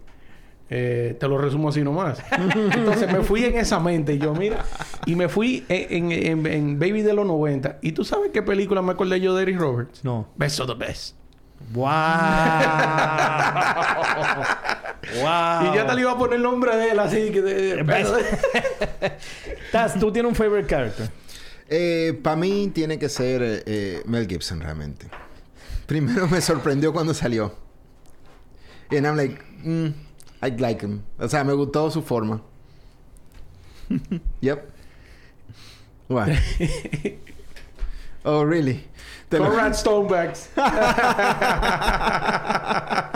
[0.68, 2.22] eh, te lo resumo así nomás.
[2.74, 4.64] Entonces me fui en esa mente y yo, mira,
[5.06, 7.78] y me fui en, en- en- en Baby de los 90.
[7.80, 10.04] ¿Y tú sabes qué película me acordé yo de Eric Roberts?
[10.04, 10.28] No.
[10.36, 11.16] Best of the Best.
[11.72, 11.86] ¡Wow!
[15.20, 15.72] ¡Wow!
[15.72, 17.42] Y ya te le iba a poner el nombre de él así que...
[17.42, 18.14] de- Best-
[19.72, 21.10] Taz, tú tienes un favorite character.
[21.68, 25.06] Eh, Para mí tiene que ser eh, eh, Mel Gibson realmente.
[25.86, 27.54] Primero me sorprendió cuando salió.
[28.90, 29.88] And I'm like, mm,
[30.42, 31.02] I like him.
[31.18, 32.42] O sea, me gustó su forma.
[34.40, 34.70] yep.
[36.08, 36.28] What?
[38.24, 38.84] oh, really?
[39.38, 40.50] Conrad Stonebacks.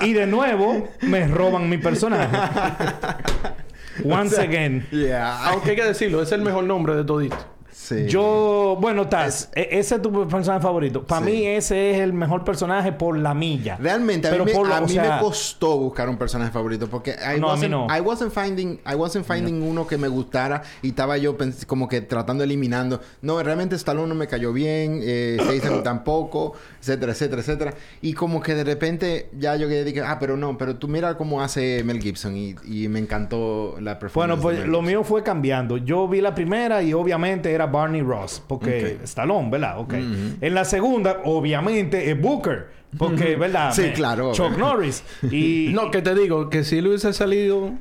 [0.03, 2.37] Y de nuevo, me roban mi personaje.
[4.05, 4.87] Once again.
[4.91, 5.49] Yeah.
[5.49, 7.56] Aunque hay que decirlo, es el mejor nombre de todito.
[7.87, 8.07] Sí.
[8.09, 11.05] Yo, bueno, Taz, e- ese es tu personaje favorito.
[11.05, 11.31] Para Sí.
[11.31, 13.77] mí, ese es el mejor personaje por la milla.
[13.81, 16.51] Realmente a Pero mí, me, por lo- a mí sea- me costó buscar un personaje
[16.51, 17.87] favorito porque I, No, a mí wasn't, no.
[17.97, 21.37] I wasn't finding I wasn't finding uno que me gustara y estaba yo
[21.69, 23.01] como que tratando eliminando.
[23.23, 25.37] No, realmente Stallone no me cayó bien, eh,
[25.85, 27.75] tampoco, etcétera, etcétera, etcétera.
[28.03, 31.17] Y como que de repente ya yo que dije, ah, pero no, pero tú mira
[31.17, 34.15] cómo hace Mel Gibson y, y me encantó la performance.
[34.15, 34.87] Bueno, de pues Mel lo Gibson.
[34.87, 35.77] mío fue cambiando.
[35.77, 39.05] Yo vi la primera y obviamente era Barney Ross, porque Ok.
[39.05, 39.79] Stallone, ¿verdad?
[39.81, 39.95] Ok.
[39.95, 42.67] En la segunda, obviamente, es Booker,
[42.99, 43.73] porque, ¿verdad?
[43.73, 44.57] Sí, claro, Chuck.
[44.57, 45.03] Norris.
[45.31, 45.69] Y.
[45.73, 47.73] No, que te digo, que si él hubiese salido...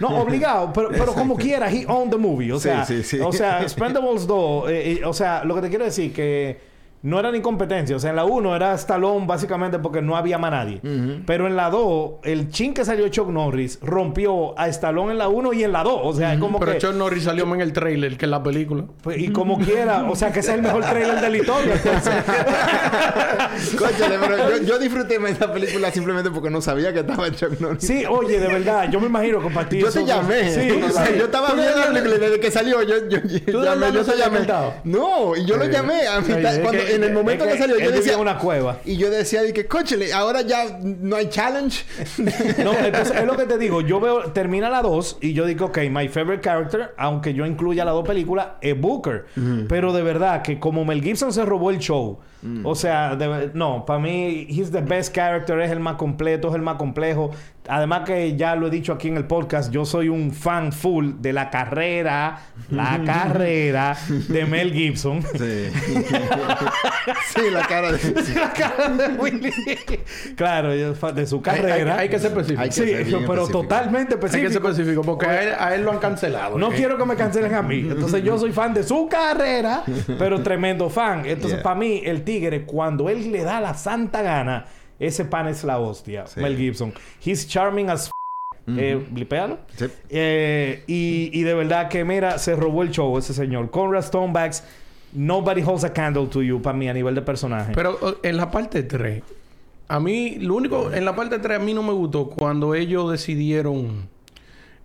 [0.00, 2.52] No, obligado, pero, pero como quiera, he owned the movie.
[2.52, 3.20] O Sí, sea, sí, sí.
[3.20, 6.73] o sea, Expendables 2, eh, eh, o sea, lo que te quiero decir que
[7.04, 7.94] no era ni competencia.
[7.94, 10.80] O sea, en la 1 era Stallone básicamente porque no había más nadie.
[11.26, 15.28] Pero en la 2, el chin que salió Chuck Norris rompió a Stallone en la
[15.28, 16.00] 1 y en la 2.
[16.02, 16.78] O sea, es como Pero que...
[16.78, 18.84] Chuck Norris salió más en el trailer que en la película.
[19.02, 21.74] pues, y como quiera, o sea, que es el mejor trailer de la historia.
[24.20, 27.86] pero yo, yo disfruté más esta película simplemente porque no sabía que estaba Chuck Norris.
[27.86, 30.50] sí, oye, de verdad, yo me imagino compartir Yo te llamé.
[30.52, 31.14] Sí, O sea, sí.
[31.18, 32.82] yo estaba ¿Tú viendo la película desde que salió.
[32.82, 34.40] Yo, yo, yo ¿Tú de llamé, yo te llamé.
[34.84, 35.70] No, y yo lo Sí.
[35.70, 37.78] llamé a mitad, cuando, en el es momento que que, salió.
[37.78, 38.18] Yo decía.
[38.18, 38.78] una cueva.
[38.84, 41.84] Y yo decía, de que, cóchale, ahora ya no hay challenge.
[42.64, 43.80] No, entonces es lo que te digo.
[43.80, 47.84] Yo veo, termina la 2 y yo digo, ok, my favorite character, aunque yo incluya
[47.84, 49.26] las dos películas, es Booker.
[49.68, 52.20] Pero de verdad que como Mel Gibson se robó el show,
[52.64, 56.54] o sea, de- no, para mí, he's the best character, es el más completo, es
[56.54, 57.30] el más complejo.
[57.66, 61.12] Además que ya lo he dicho aquí en el podcast, yo soy un fan full
[61.20, 62.38] de la carrera,
[62.70, 63.96] la carrera
[64.28, 65.22] de Mel Gibson.
[65.22, 65.68] Sí.
[67.34, 67.98] sí, la cara de.
[67.98, 68.34] sí.
[68.34, 69.52] la cara de Willy.
[70.36, 71.98] Claro, de su Hay, hay- carrera.
[71.98, 72.60] hay que ser específico.
[72.62, 73.60] Hay que Sí, ser pero específico.
[73.62, 74.52] totalmente Hay que específico.
[74.62, 76.58] ser específico porque a él, a él lo han cancelado.
[76.58, 77.80] No quiero que me cancelen a mí.
[77.80, 79.84] Entonces yo soy fan de su carrera,
[80.18, 81.20] pero tremendo fan.
[81.24, 81.62] Entonces Yeah.
[81.62, 84.66] para mí el tigre cuando él le da la santa gana,
[84.98, 86.26] ese pan es la hostia.
[86.26, 86.40] Sí.
[86.40, 86.92] Mel Gibson.
[87.24, 88.12] He's charming as f-
[88.78, 89.58] eh, blipéalo.
[89.76, 89.86] Sí.
[90.08, 93.70] Eh, y, y de verdad que mira, se robó el show ese señor.
[93.70, 94.62] Conrad Stonebacks,
[95.12, 97.72] nobody holds a candle to you para mí a nivel de personaje.
[97.74, 99.22] Pero en la parte 3,
[99.88, 103.10] a mí, lo único, en la parte 3 a mí no me gustó cuando ellos
[103.12, 104.08] decidieron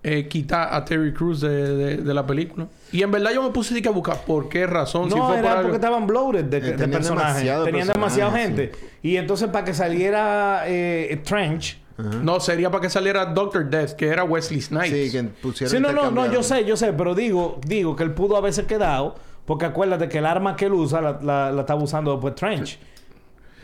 [0.04, 2.68] eh, quitar a Terry Crews de, de- de la película.
[2.92, 5.10] Y en verdad yo me puse a buscar por qué razón.
[5.10, 7.34] No, si fue era por algo- porque estaban bloated de, de tenían personajes.
[7.36, 8.38] demasiado Tenían demasiada sí.
[8.40, 8.72] gente.
[9.04, 11.78] Y entonces para que saliera eh, Trench...
[12.24, 15.12] No, sería para que saliera Doctor Death, que era Wesley Snipes.
[15.12, 15.70] Sí, que pusieron.
[15.76, 18.66] Sí, no, no, no, yo sé, yo sé, pero digo, digo que él pudo haberse
[18.66, 22.36] quedado, porque acuérdate que el arma que él usa la, la, la estaba usando después
[22.36, 22.80] Trench.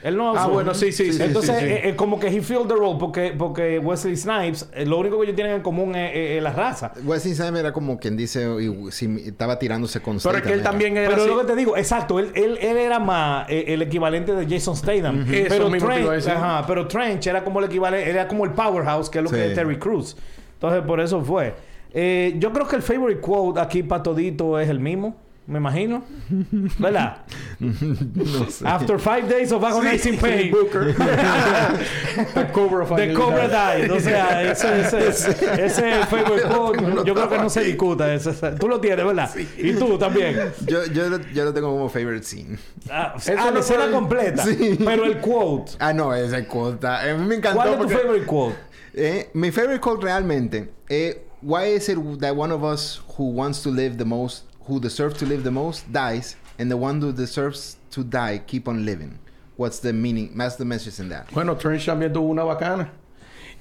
[0.06, 1.72] Él no Ah, bueno, sí, sí, sí, Entonces, sí, sí.
[1.72, 5.18] eh, eh, como que he filled the role porque, porque Wesley Snipes, eh, lo único
[5.18, 6.91] que ellos tienen en común es, es- es la raza.
[7.04, 10.62] Wesley Snipes era como quien dice, y- si- estaba tirándose con Pero es que él
[10.62, 11.32] también era Pero así.
[11.32, 14.76] lo que te digo, exacto, él, él, él era más eh, el equivalente de Jason
[14.76, 15.26] Statham.
[15.28, 19.24] Pero, Trench, ajá, pero Trench era como el equivalente, era como el powerhouse, que es
[19.24, 19.36] lo Sí.
[19.38, 20.15] que es Terry Crews.
[20.54, 21.56] Entonces, por eso fue.
[21.94, 25.15] Eh, yo creo que el favorite quote aquí para todito es el mismo,
[25.47, 26.03] me imagino.
[26.79, 27.17] ¿Verdad?
[27.60, 28.65] No sé.
[28.65, 30.51] After five days of agonizing pain.
[32.34, 33.91] The Cobra The Cobra died.
[33.91, 37.05] O sea, ese, ese, ese es el favorite quote.
[37.05, 38.13] Yo creo que no se discuta.
[38.13, 39.29] ese- tú lo tienes, ¿verdad?
[39.58, 40.51] Y tú también.
[40.65, 42.58] Yo, yo, lo- yo lo tengo como favorite scene.
[42.89, 44.43] Ah, ah, la no escena fue- completa.
[44.43, 44.77] Sí.
[44.84, 45.73] Pero el quote.
[45.79, 46.86] Ah, no, ese quote.
[46.88, 47.95] A mí me encantó ¿Cuál es tu porque...
[47.97, 48.55] favorite quote?
[48.93, 53.62] Eh, mi favorite quote realmente es Why is it that one of us who wants
[53.63, 57.12] to live the most, who deserves to live the most, dies, and the one who
[57.12, 59.19] deserves to die keep on living?
[59.58, 60.36] What's the meaning?
[60.36, 61.32] What's the message in that.
[61.32, 62.89] Bueno, tuvo una bacana.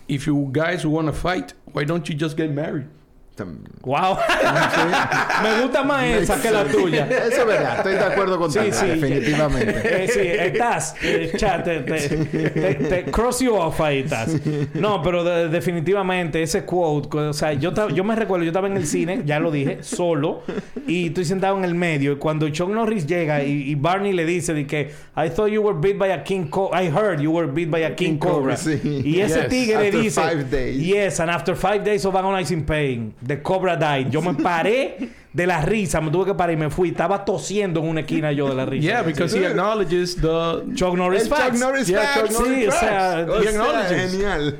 [0.09, 2.89] If you guys want to fight, why don't you just get married?
[3.83, 4.17] Wow.
[5.43, 7.07] Me gusta más esa que la tuya.
[7.07, 7.77] Eso es verdad.
[7.79, 8.87] Estoy de acuerdo con Sí, sí.
[8.87, 10.05] definitivamente.
[10.05, 10.95] Eh, sí, estás.
[11.03, 12.09] Eh, chat, te, te-
[12.51, 14.37] te- te cross you off ahí estás.
[14.75, 17.73] No, pero de- definitivamente ese quote, o sea, yo,
[18.05, 20.43] me recuerdo, yo estaba en el cine, ya lo dije, solo,
[20.87, 24.25] y estoy sentado en el medio, y cuando Chuck Norris llega y, y Barney le
[24.25, 27.33] dice de que I thought you were beat by a king cobra, I heard you
[27.33, 28.55] were beat by a king, King cobra.
[28.95, 30.77] Y ese Yes, tigre after dice, five days.
[30.87, 34.11] yes, and after five days of agonizing pain, the cobra died.
[34.11, 34.97] Yo me paré
[35.33, 38.31] de la risa, me tuve que parar y me fui, estaba tosiendo en una esquina
[38.31, 38.83] yo de la risa.
[38.87, 41.59] Yeah, because he acknowledges the Chuck Norris El Chuck facts.
[41.61, 42.21] Norris Yeah, facts.
[42.37, 42.81] Chuck Norris Sí, o facts.
[42.81, 44.11] sea, O he sea, acknowledges.
[44.13, 44.59] genial.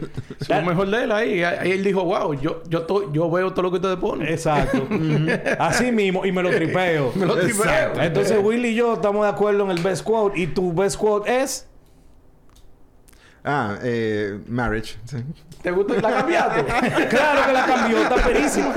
[0.49, 1.43] Lo mejor de él ahí.
[1.45, 4.27] Ahí él dijo, wow, yo, yo, to- yo veo todo lo que ustedes ponen.
[4.29, 4.87] Exacto.
[5.61, 7.13] Así mismo, y me lo tripeo.
[7.17, 7.63] Me lo tripeo.
[7.65, 8.03] Exacto.
[8.03, 10.39] Entonces, Willy y yo estamos de acuerdo en el best quote.
[10.41, 11.69] Y tu best quote es.
[13.45, 14.97] Ah, eh, marriage.
[15.05, 15.19] sí.
[15.63, 15.95] ¿Te gusta?
[15.95, 16.65] ¿La cambiaste?
[17.09, 18.71] claro que la cambió, está perísimo.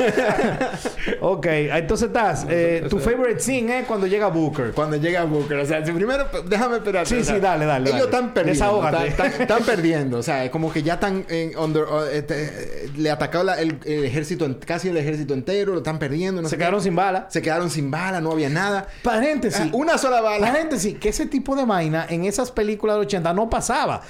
[1.22, 2.46] ok, entonces estás.
[2.50, 4.72] eh, tu favorite scene es cuando llega Booker.
[4.72, 7.06] Cuando llega Booker, o sea, si primero, déjame esperar.
[7.06, 8.16] Sí, o sea, sí, dale, dale, Ellos dale.
[8.16, 8.54] están perdiendo.
[8.64, 9.08] Desahógate.
[9.08, 12.90] Están, están- están perdiendo, o sea, es como que ya están en under, o, este,
[12.96, 16.42] le atacó la- el, el ejército, en- casi el ejército entero, lo están perdiendo.
[16.42, 16.84] no Se quedaron qué.
[16.86, 17.28] sin bala.
[17.30, 18.88] Se quedaron sin bala, no había nada.
[19.04, 19.60] Paréntesis.
[19.66, 20.48] Ah, una sola bala.
[20.48, 24.02] Paréntesis, que ese tipo de vaina en esas películas de los 80 no pasaba.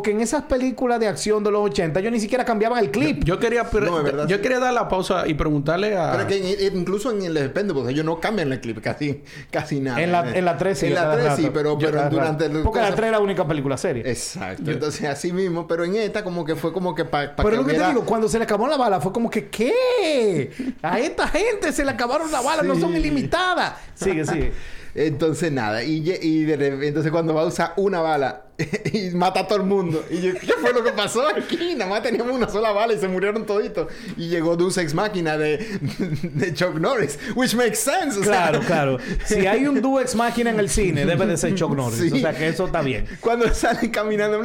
[0.00, 3.22] Porque en esas películas de acción de los 80 ellos ni siquiera cambiaban el clip.
[3.22, 4.42] Yo quería, No, verdad, yo sí.
[4.42, 6.12] quería dar la pausa y preguntarle a...
[6.12, 10.00] Pero que en- incluso en el Expendables ellos no cambian el clip casi, casi nada.
[10.00, 10.86] En la, en la 3 sí.
[10.86, 12.46] En la cada 3 sí, pero, Yo pero durante...
[12.46, 14.02] el- Porque la cosa- 3 era la única película seria.
[14.06, 14.70] Exacto.
[14.70, 15.68] Entonces, así mismo.
[15.68, 18.26] Pero en esta como que fue como que para Pero lo que te digo, cuando
[18.26, 20.50] se le acabó la bala fue como que, ¿qué?
[20.80, 22.98] A esta gente se le acabaron las balas, no son Sí.
[23.00, 23.74] ilimitadas.
[23.94, 24.52] Sigue, sigue.
[24.94, 25.82] Entonces, nada.
[25.82, 28.46] Y, y de repente, entonces cuando va a usar una bala
[28.92, 30.04] y mata a todo el mundo.
[30.10, 31.74] Y yo, ¿qué fue lo que pasó aquí?
[31.74, 33.88] Nada más teníamos una sola bala y se murieron toditos.
[34.16, 35.58] Y llegó Deus Ex Máquina de,
[36.22, 37.18] de Chuck Norris.
[37.34, 38.18] Which makes sense.
[38.18, 38.98] o sea, Claro, claro.
[39.24, 41.98] Si hay un Duo Ex Máquina en el cine, debe de ser Chuck Norris.
[41.98, 42.10] Sí.
[42.12, 43.06] O sea que eso está bien.
[43.20, 44.42] Cuando salen caminando,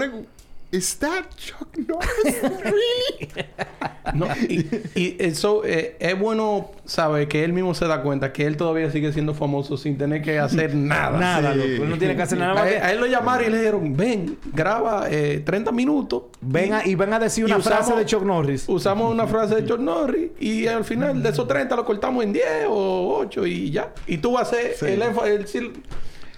[0.71, 2.41] ¿Is that Chuck Norris?
[2.63, 3.45] ¿Really?
[4.13, 8.45] No, y, y eso eh, es bueno saber que él mismo se da cuenta que
[8.45, 11.17] él todavía sigue siendo famoso sin tener que hacer nada.
[11.17, 11.57] Nada, sí.
[11.59, 11.83] loco.
[11.83, 12.67] Él no tiene que hacer nada A más.
[12.67, 16.23] él, que- a él lo llamaron y le dijeron, ven, graba eh, 30 minutos.
[16.41, 18.65] Ven a- y ven a decir una usamos- frase de Chuck Norris.
[18.67, 22.33] Usamos una frase de Chuck Norris y al final de esos 30 lo cortamos en
[22.33, 23.93] 10 o 8 y ya.
[24.07, 24.85] Y tú vas a hacer Sí.
[24.87, 25.73] el, el, el,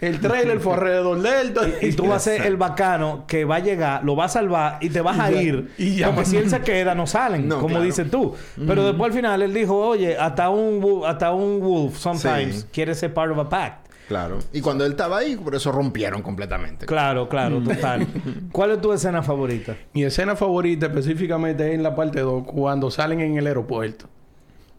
[0.01, 1.53] el trailer fue alrededor de él.
[1.81, 4.77] Y tú vas a ser el bacano que va a llegar, lo va a salvar
[4.81, 5.71] y te vas a ir.
[5.77, 7.83] Y ya, porque si él se queda, no salen, No, como claro.
[7.83, 8.33] dices tú.
[8.67, 12.65] Pero después al final él dijo, oye, hasta un, hasta un wolf sometimes Sí.
[12.71, 13.87] quiere ser part of a pact.
[14.07, 14.39] Claro.
[14.53, 16.85] Y cuando él estaba ahí, por eso rompieron completamente.
[16.85, 18.07] Claro, claro, total.
[18.53, 19.75] ¿Cuál es tu escena favorita?
[19.93, 24.05] Mi escena favorita específicamente es en la parte 2, cuando salen en el aeropuerto.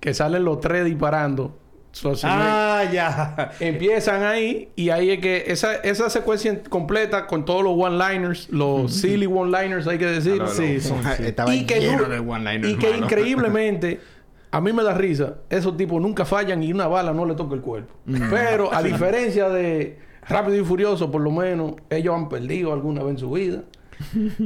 [0.00, 1.58] Que salen los tres disparando.
[1.92, 2.42] Schwarzenegger.
[2.42, 3.52] Ah, ya.
[3.60, 8.92] Empiezan ahí y ahí es que esa, esa secuencia completa con todos los one-liners, los
[8.94, 10.40] silly one-liners hay que decir.
[10.48, 11.24] Sí, son- sí.
[11.24, 12.68] Estaba y que, lleno de one-liners.
[12.68, 14.00] y que increíblemente
[14.50, 15.38] a mí me da risa.
[15.50, 17.94] Esos tipos nunca fallan y una bala no le toca el cuerpo.
[18.06, 18.30] Mm.
[18.30, 19.98] Pero a diferencia de
[20.28, 23.62] Rápido y Furioso, por lo menos ellos han perdido alguna vez en su vida.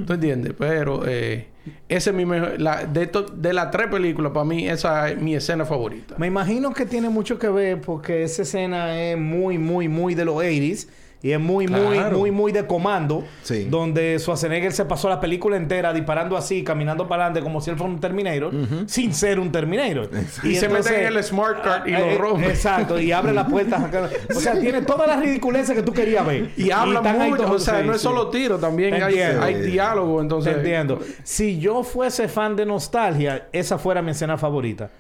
[0.07, 0.55] ¿Tú entiendes?
[0.59, 1.49] Pero eh,
[1.89, 2.61] ese es mi mejor...
[2.61, 6.17] La, de, to- de las tres películas, para mí, esa es mi escena favorita.
[6.19, 10.25] Me imagino que tiene mucho que ver porque esa escena es muy, muy, muy de
[10.25, 10.89] los 80s.
[11.23, 12.19] Y es muy, muy, Claro.
[12.19, 13.25] muy, muy de comando.
[13.43, 13.67] Sí.
[13.71, 17.77] Donde Schwarzenegger se pasó la película entera disparando así, caminando para adelante como si él
[17.77, 18.53] fuera un Terminator,
[18.87, 20.11] sin ser un Terminator.
[20.43, 22.49] Y se mete en el smart card y lo eh, rompe.
[22.49, 23.91] Exacto, y abre la puerta.
[24.35, 26.51] o sea, tiene todas las ridiculeces que tú querías ver.
[26.57, 27.53] Y habla están ahí mucho.
[27.53, 30.17] O sea, sí, no es solo tiro, también hay, diálogo.
[30.17, 31.01] Te Entonces, entiendo.
[31.23, 34.91] Si yo fuese fan de nostalgia, esa fuera mi escena favorita.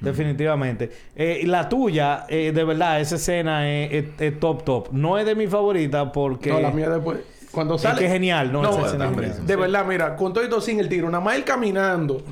[0.00, 0.90] Definitivamente.
[1.14, 4.88] Eh, la tuya, eh, de verdad, esa escena es, es- es top, top.
[4.92, 6.50] No es de mi favorita porque...
[6.50, 7.18] No, la mía después.
[7.50, 7.98] Cuando Es sale.
[7.98, 8.62] que es genial, ¿no?
[8.62, 9.46] Esa escena hombre, genial.
[9.46, 12.22] de verdad, mira, con todo esto sin el tiro, nada más él caminando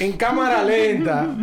[0.00, 1.28] en cámara lenta.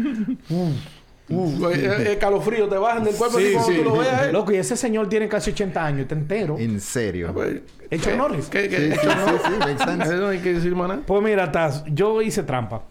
[1.30, 3.78] Uf, uf, eh, eh, escalofrío, te bajan del cuerpo Sí, y cuando sí.
[3.78, 4.24] tú lo veas.
[4.28, 6.58] eh, Loco, y ese señor tiene casi 80 años, está entero.
[6.60, 7.32] En serio.
[7.34, 8.48] pues, Hecho ¿qué- Norris.
[8.50, 9.41] qué- qué- Sí, sí, hecho sí, Norris?
[9.46, 10.04] sí, makes sense.
[10.04, 11.00] Eso no hay que decir nada.
[11.08, 12.82] Pues mira, Taz, yo hice trampa.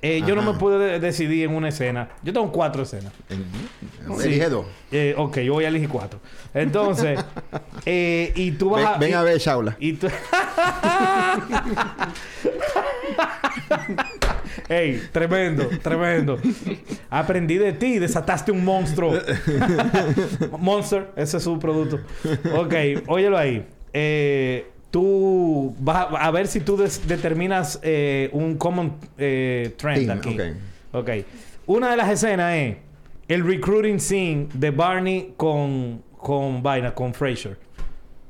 [0.00, 2.08] Eh, yo no me pude de- decidir en una escena.
[2.22, 3.12] Yo tengo cuatro escenas.
[3.28, 3.44] En-
[4.18, 4.26] Sí.
[4.28, 4.64] Elige dos.
[4.90, 6.18] Eh, ok, yo voy a elegir cuatro.
[6.54, 7.18] Entonces,
[7.84, 8.98] eh, y tú vas Ven, a...
[8.98, 9.76] ven y- a ver, Shaula.
[9.80, 10.06] Y tú...
[14.68, 16.38] Ey, tremendo, tremendo.
[17.10, 19.14] Aprendí de ti, desataste un monstruo.
[20.58, 21.98] Monster, ese es su producto.
[22.54, 22.74] Ok,
[23.06, 23.66] óyelo ahí.
[23.92, 30.10] Eh, tú vas a, a ver si tú des- determinas eh, un common eh, trend
[30.10, 30.34] aquí.
[30.34, 30.42] ok.
[30.92, 31.10] ok.
[31.66, 32.76] Una de las escenas es
[33.28, 37.58] el recruiting scene de Barney con, con Vaina, con Fraser.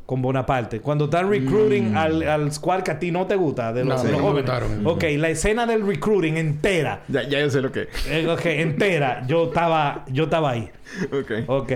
[0.07, 0.81] Con Bonaparte.
[0.81, 4.05] Cuando están recruiting al, al squad que a ti no te gusta, de los, No,
[4.05, 4.51] de los jóvenes.
[4.51, 4.87] gustaron.
[4.87, 7.03] Ok, la escena del recruiting entera.
[7.09, 7.89] Ya, ya yo sé lo que.
[8.09, 9.23] eh, ok, entera.
[9.27, 10.71] Yo estaba, yo estaba ahí.
[11.13, 11.33] Ok.
[11.47, 11.73] Ok.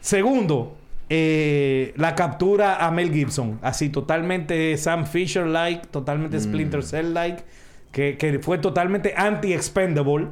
[0.00, 0.76] Segundo,
[1.08, 3.58] eh, la captura a Mel Gibson.
[3.62, 7.44] Así, totalmente Sam Fisher-like, totalmente Splinter Cell-like.
[7.90, 10.28] Que, que fue totalmente anti-expendable.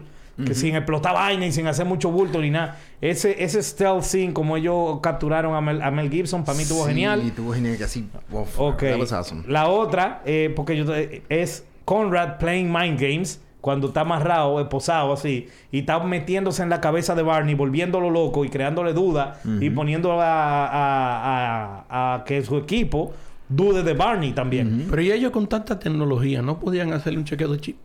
[0.46, 2.78] Que sin explotar vaina y sin hacer mucho bulto ni nada.
[3.02, 6.84] Ese, ese stealth scene, como ellos capturaron a Mel, a Mel Gibson, para mí estuvo
[6.84, 7.20] Sí, genial.
[7.20, 8.08] estuvo genial que así.
[8.32, 8.78] uf, Ok.
[8.84, 9.42] that was awesome.
[9.46, 13.38] La otra, eh, porque yo te- es Conrad playing mind games.
[13.60, 18.44] Cuando está amarrado, esposado así, y está metiéndose en la cabeza de Barney, volviéndolo loco
[18.44, 23.12] y creándole dudas y poniendo a, a- a- a que su equipo
[23.48, 24.86] dude de Barney también.
[24.88, 27.76] Pero y ellos con tanta tecnología no podían hacerle un chequeo de chip.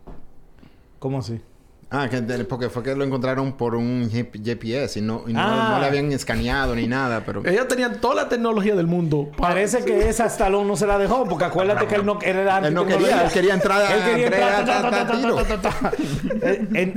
[0.98, 1.40] ¿Cómo así?
[1.88, 5.40] Ah, que de- porque fue que lo encontraron por un GPS y no, y no,
[5.40, 5.68] Ah.
[5.74, 7.46] no le habían escaneado ni nada, pero.
[7.46, 9.30] Ellos tenían toda la tecnología del mundo.
[9.36, 12.36] para- Parece que esa Stallone no se la dejó, porque acuérdate que él no él
[12.38, 15.94] era Él no quería, él quería entrar a, Él quería entrar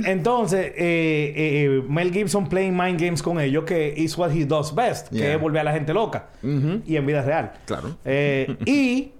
[0.06, 4.44] Entonces, eh, eh, eh, Mel Gibson playing mind games con ellos, que is what he
[4.44, 6.26] does best, que es volver a la gente loca.
[6.42, 7.52] Y en vida real.
[7.64, 7.96] Claro.
[8.04, 9.12] Eh, y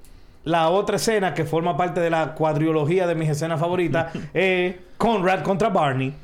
[0.45, 5.43] la otra escena que forma parte de la cuadriología de mis escenas favoritas es Conrad
[5.43, 6.15] contra Barney.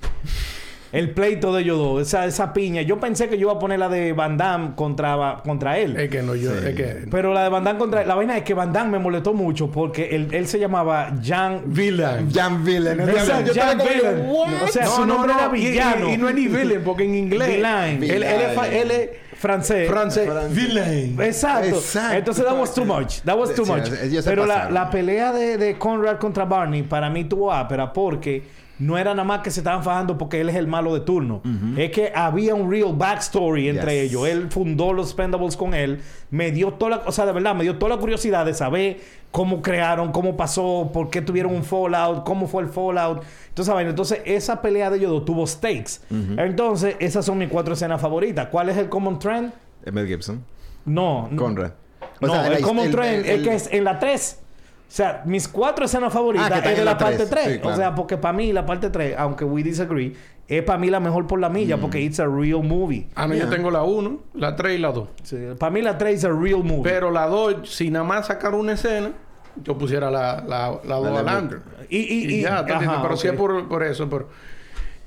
[0.93, 2.83] El pleito de ellos dos, esa, esa piña.
[2.83, 5.97] Yo pensé que yo iba a poner la de Van Damme contra, contra él.
[5.97, 6.51] Es que no, yo...
[6.53, 6.67] Sí.
[6.69, 7.07] Es que...
[7.11, 8.05] Pero la de Van Damme contra...
[8.05, 11.63] La vaina es que Van Damme me molestó mucho porque él, él se llamaba Jan...
[11.67, 12.31] Villain.
[12.33, 13.01] Jan Villain.
[13.01, 14.27] Esa, Yo estaba Jan.
[14.29, 16.13] "What?" O sea, su nombre era y- y- villano.
[16.13, 17.49] Y, no es ni villain, porque en inglés...
[17.57, 18.03] Villain.
[18.03, 19.89] Él, él es, él francés.
[19.91, 20.31] francés.
[20.51, 21.21] Villain.
[21.21, 21.77] Exacto.
[21.77, 22.17] Exacto.
[22.17, 23.21] Entonces, that was too much.
[23.25, 24.25] That was too Sí, much.
[24.25, 28.43] Pero la, la pelea de, de Conrad contra Barney para mí tuvo ápera porque
[28.79, 31.43] no era nada más que se estaban fajando porque él es el malo de turno.
[31.77, 34.11] Es que había un real backstory entre Yes.
[34.11, 34.29] ellos.
[34.29, 36.01] Él fundó los Spendables con él.
[36.31, 37.03] Me dio toda la...
[37.07, 40.91] O sea, de verdad, me dio toda la curiosidad de saber cómo crearon, cómo pasó,
[40.93, 43.23] por qué tuvieron un fallout, cómo fue el fallout.
[43.49, 43.89] Entonces, ¿saben?
[43.89, 46.01] Entonces, esa pelea de ellos dos tuvo stakes.
[46.37, 48.49] Entonces, esas son mis cuatro escenas favoritas.
[48.51, 49.53] ¿Cuál es el common trend?
[49.91, 50.45] Mel Gibson.
[50.85, 51.29] No.
[51.37, 51.73] Conrad.
[52.21, 54.43] O No, sea, el common el- trend el- es que es en la 3.
[54.89, 57.31] O sea, mis cuatro escenas favoritas Ah, es de en la, la parte tres.
[57.31, 57.45] 3.
[57.55, 57.75] Sí, claro.
[57.75, 60.15] O sea, porque para mí la parte 3, aunque we disagree,
[60.47, 61.53] es para mí la mejor por la Mm.
[61.53, 63.09] milla porque it's a real movie.
[63.17, 65.09] Ah, no, yo tengo la 1, la 3 y la 2.
[65.59, 66.83] para mí la 3 es a real movie.
[66.85, 69.11] Pero la 2, si nada más sacar una escena,
[69.65, 71.57] yo pusiera la 2 la, la dos La de adelante.
[71.91, 72.99] y, y, Y, y- ya, ¿te ajá, entiendes?
[73.03, 73.21] Pero ok.
[73.21, 74.09] sí es por, por eso.
[74.09, 74.29] Pero,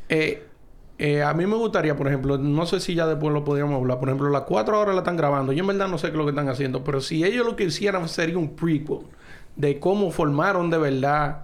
[0.09, 0.45] eh,
[0.97, 3.99] eh, a mí me gustaría, por ejemplo, no sé si ya después lo podríamos hablar.
[3.99, 5.53] Por ejemplo, las cuatro horas la están grabando.
[5.53, 6.83] Yo en verdad no sé qué es lo que están haciendo.
[6.83, 8.99] Pero si ellos lo que hicieran sería un prequel
[9.59, 11.41] de cómo formaron de verdad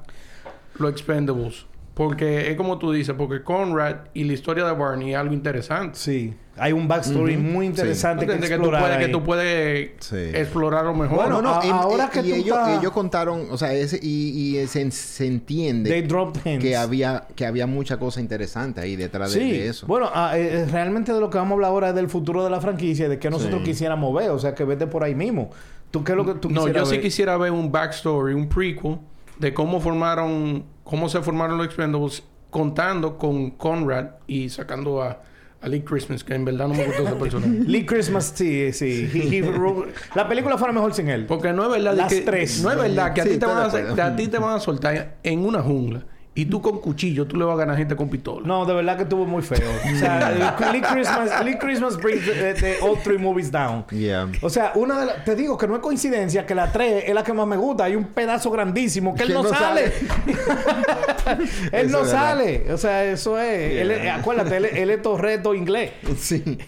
[0.80, 1.66] los Expendables.
[1.94, 5.98] Porque es como tú dices, porque Conrad y la historia de Barney es algo interesante.
[5.98, 6.34] Sí.
[6.58, 8.34] Hay un backstory muy interesante que.
[8.34, 10.16] Que tú explorar puedes, que tú puedes Sí.
[10.34, 11.18] explorarlo mejor.
[11.18, 13.98] Bueno, No, no, en- ahora que y tú ellos, estás- ellos contaron, o sea, ese,
[14.02, 19.34] y, y se, se entiende They que había, que había mucha cosa interesante ahí detrás
[19.34, 19.88] de, Sí, de eso.
[19.88, 22.50] bueno, ah, eh, realmente de lo que vamos a hablar ahora es del futuro de
[22.50, 23.66] la franquicia, de que nosotros Sí.
[23.72, 25.52] quisiéramos ver, o sea, que vete por ahí mismo.
[25.96, 28.98] ¿Tú qué es lo que tú no, yo sí quisiera ver un backstory, un prequel
[29.40, 35.22] de cómo formaron, cómo se formaron los Expendables, contando con Conrad y sacando a,
[35.62, 37.52] A Lee Christmas, que en verdad no me gustó ese personaje.
[37.66, 39.10] Lee Christmas, sí, sí.
[39.14, 41.26] He- he wrote- la película fuera mejor sin él.
[41.28, 42.62] Porque no es verdad de Las que, tres.
[42.62, 44.60] No es verdad que a, Sí, ti te van a, a ti te van a
[44.60, 46.06] soltar en una jungla
[46.38, 48.46] y tú con cuchillo tú le vas a ganar gente con pistola.
[48.46, 49.70] No, de verdad que estuvo muy feo.
[49.94, 50.32] O sea,
[50.72, 53.86] Lee Christmas, Lee Christmas brings the, the all three movies down.
[53.90, 54.28] Yeah.
[54.42, 55.24] O sea, una de las...
[55.24, 57.86] Te digo que no es coincidencia que la 3 es la que más me gusta.
[57.86, 59.86] Hay un pedazo grandísimo que él no, no sale.
[61.72, 62.12] él Eso no verdad.
[62.12, 62.74] sale.
[62.74, 63.82] O sea, eso es...
[63.82, 65.92] él es- acuérdate, él, es- él es torreto inglés.
[66.18, 66.44] Sí.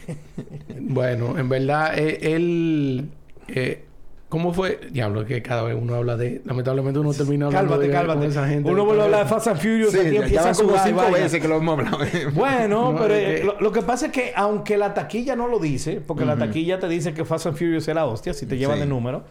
[0.89, 3.09] Bueno, en verdad, eh, él...
[3.49, 3.84] eh,
[4.30, 4.82] ¿Cómo fue?
[4.91, 6.41] Diablo, es que cada vez uno habla de...
[6.43, 8.19] Lamentablemente uno termina hablando Cálmate, de, cálmate.
[8.19, 8.69] con esa gente.
[8.69, 11.41] Uno vuelve a hablar de Fast and Furious Sí, aquí ya van como cinco veces
[11.41, 11.97] que lo hemos hablado.
[12.34, 15.47] Bueno, No, pero eh, que- lo, lo que pasa es que aunque la taquilla no
[15.47, 18.45] lo dice, porque la taquilla te dice que Fast and Furious es la hostia, si
[18.45, 18.82] te lleva Sí.
[18.82, 19.23] de número,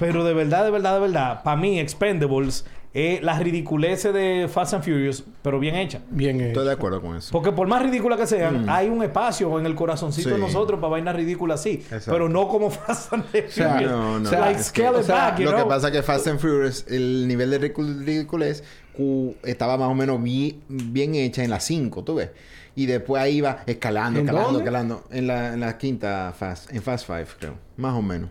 [0.00, 4.74] pero de verdad, de verdad, de verdad, para mí Expendables es la ridiculez de Fast
[4.74, 6.00] and Furious, pero bien hecha.
[6.10, 6.64] Bien Estoy hecho.
[6.64, 7.28] de acuerdo con eso.
[7.30, 10.34] Porque por más ridícula que sean, hay un espacio en el corazoncito Sí.
[10.34, 11.74] de nosotros para vainas ridículas así.
[11.74, 12.10] Exacto.
[12.10, 13.52] Pero no como Fast and Furious.
[13.52, 14.30] sea, No, no.
[14.30, 16.40] like es que- scale o sea, back, you Lo que pasa es que Fast and
[16.40, 18.64] Furious, el nivel de ridicu- ridiculez
[18.96, 22.30] cu- estaba más o menos bi- bien hecha en la 5, ¿tú ves?
[22.74, 25.04] Y después ahí iba escalando, ¿En escalando, escalando.
[25.10, 27.54] En la, en la quinta Fast, en Fast 5, creo.
[27.76, 28.30] Más o menos.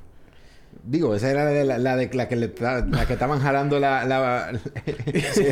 [0.84, 4.50] Digo, esa era la, la de la que le la que estaban jalando la,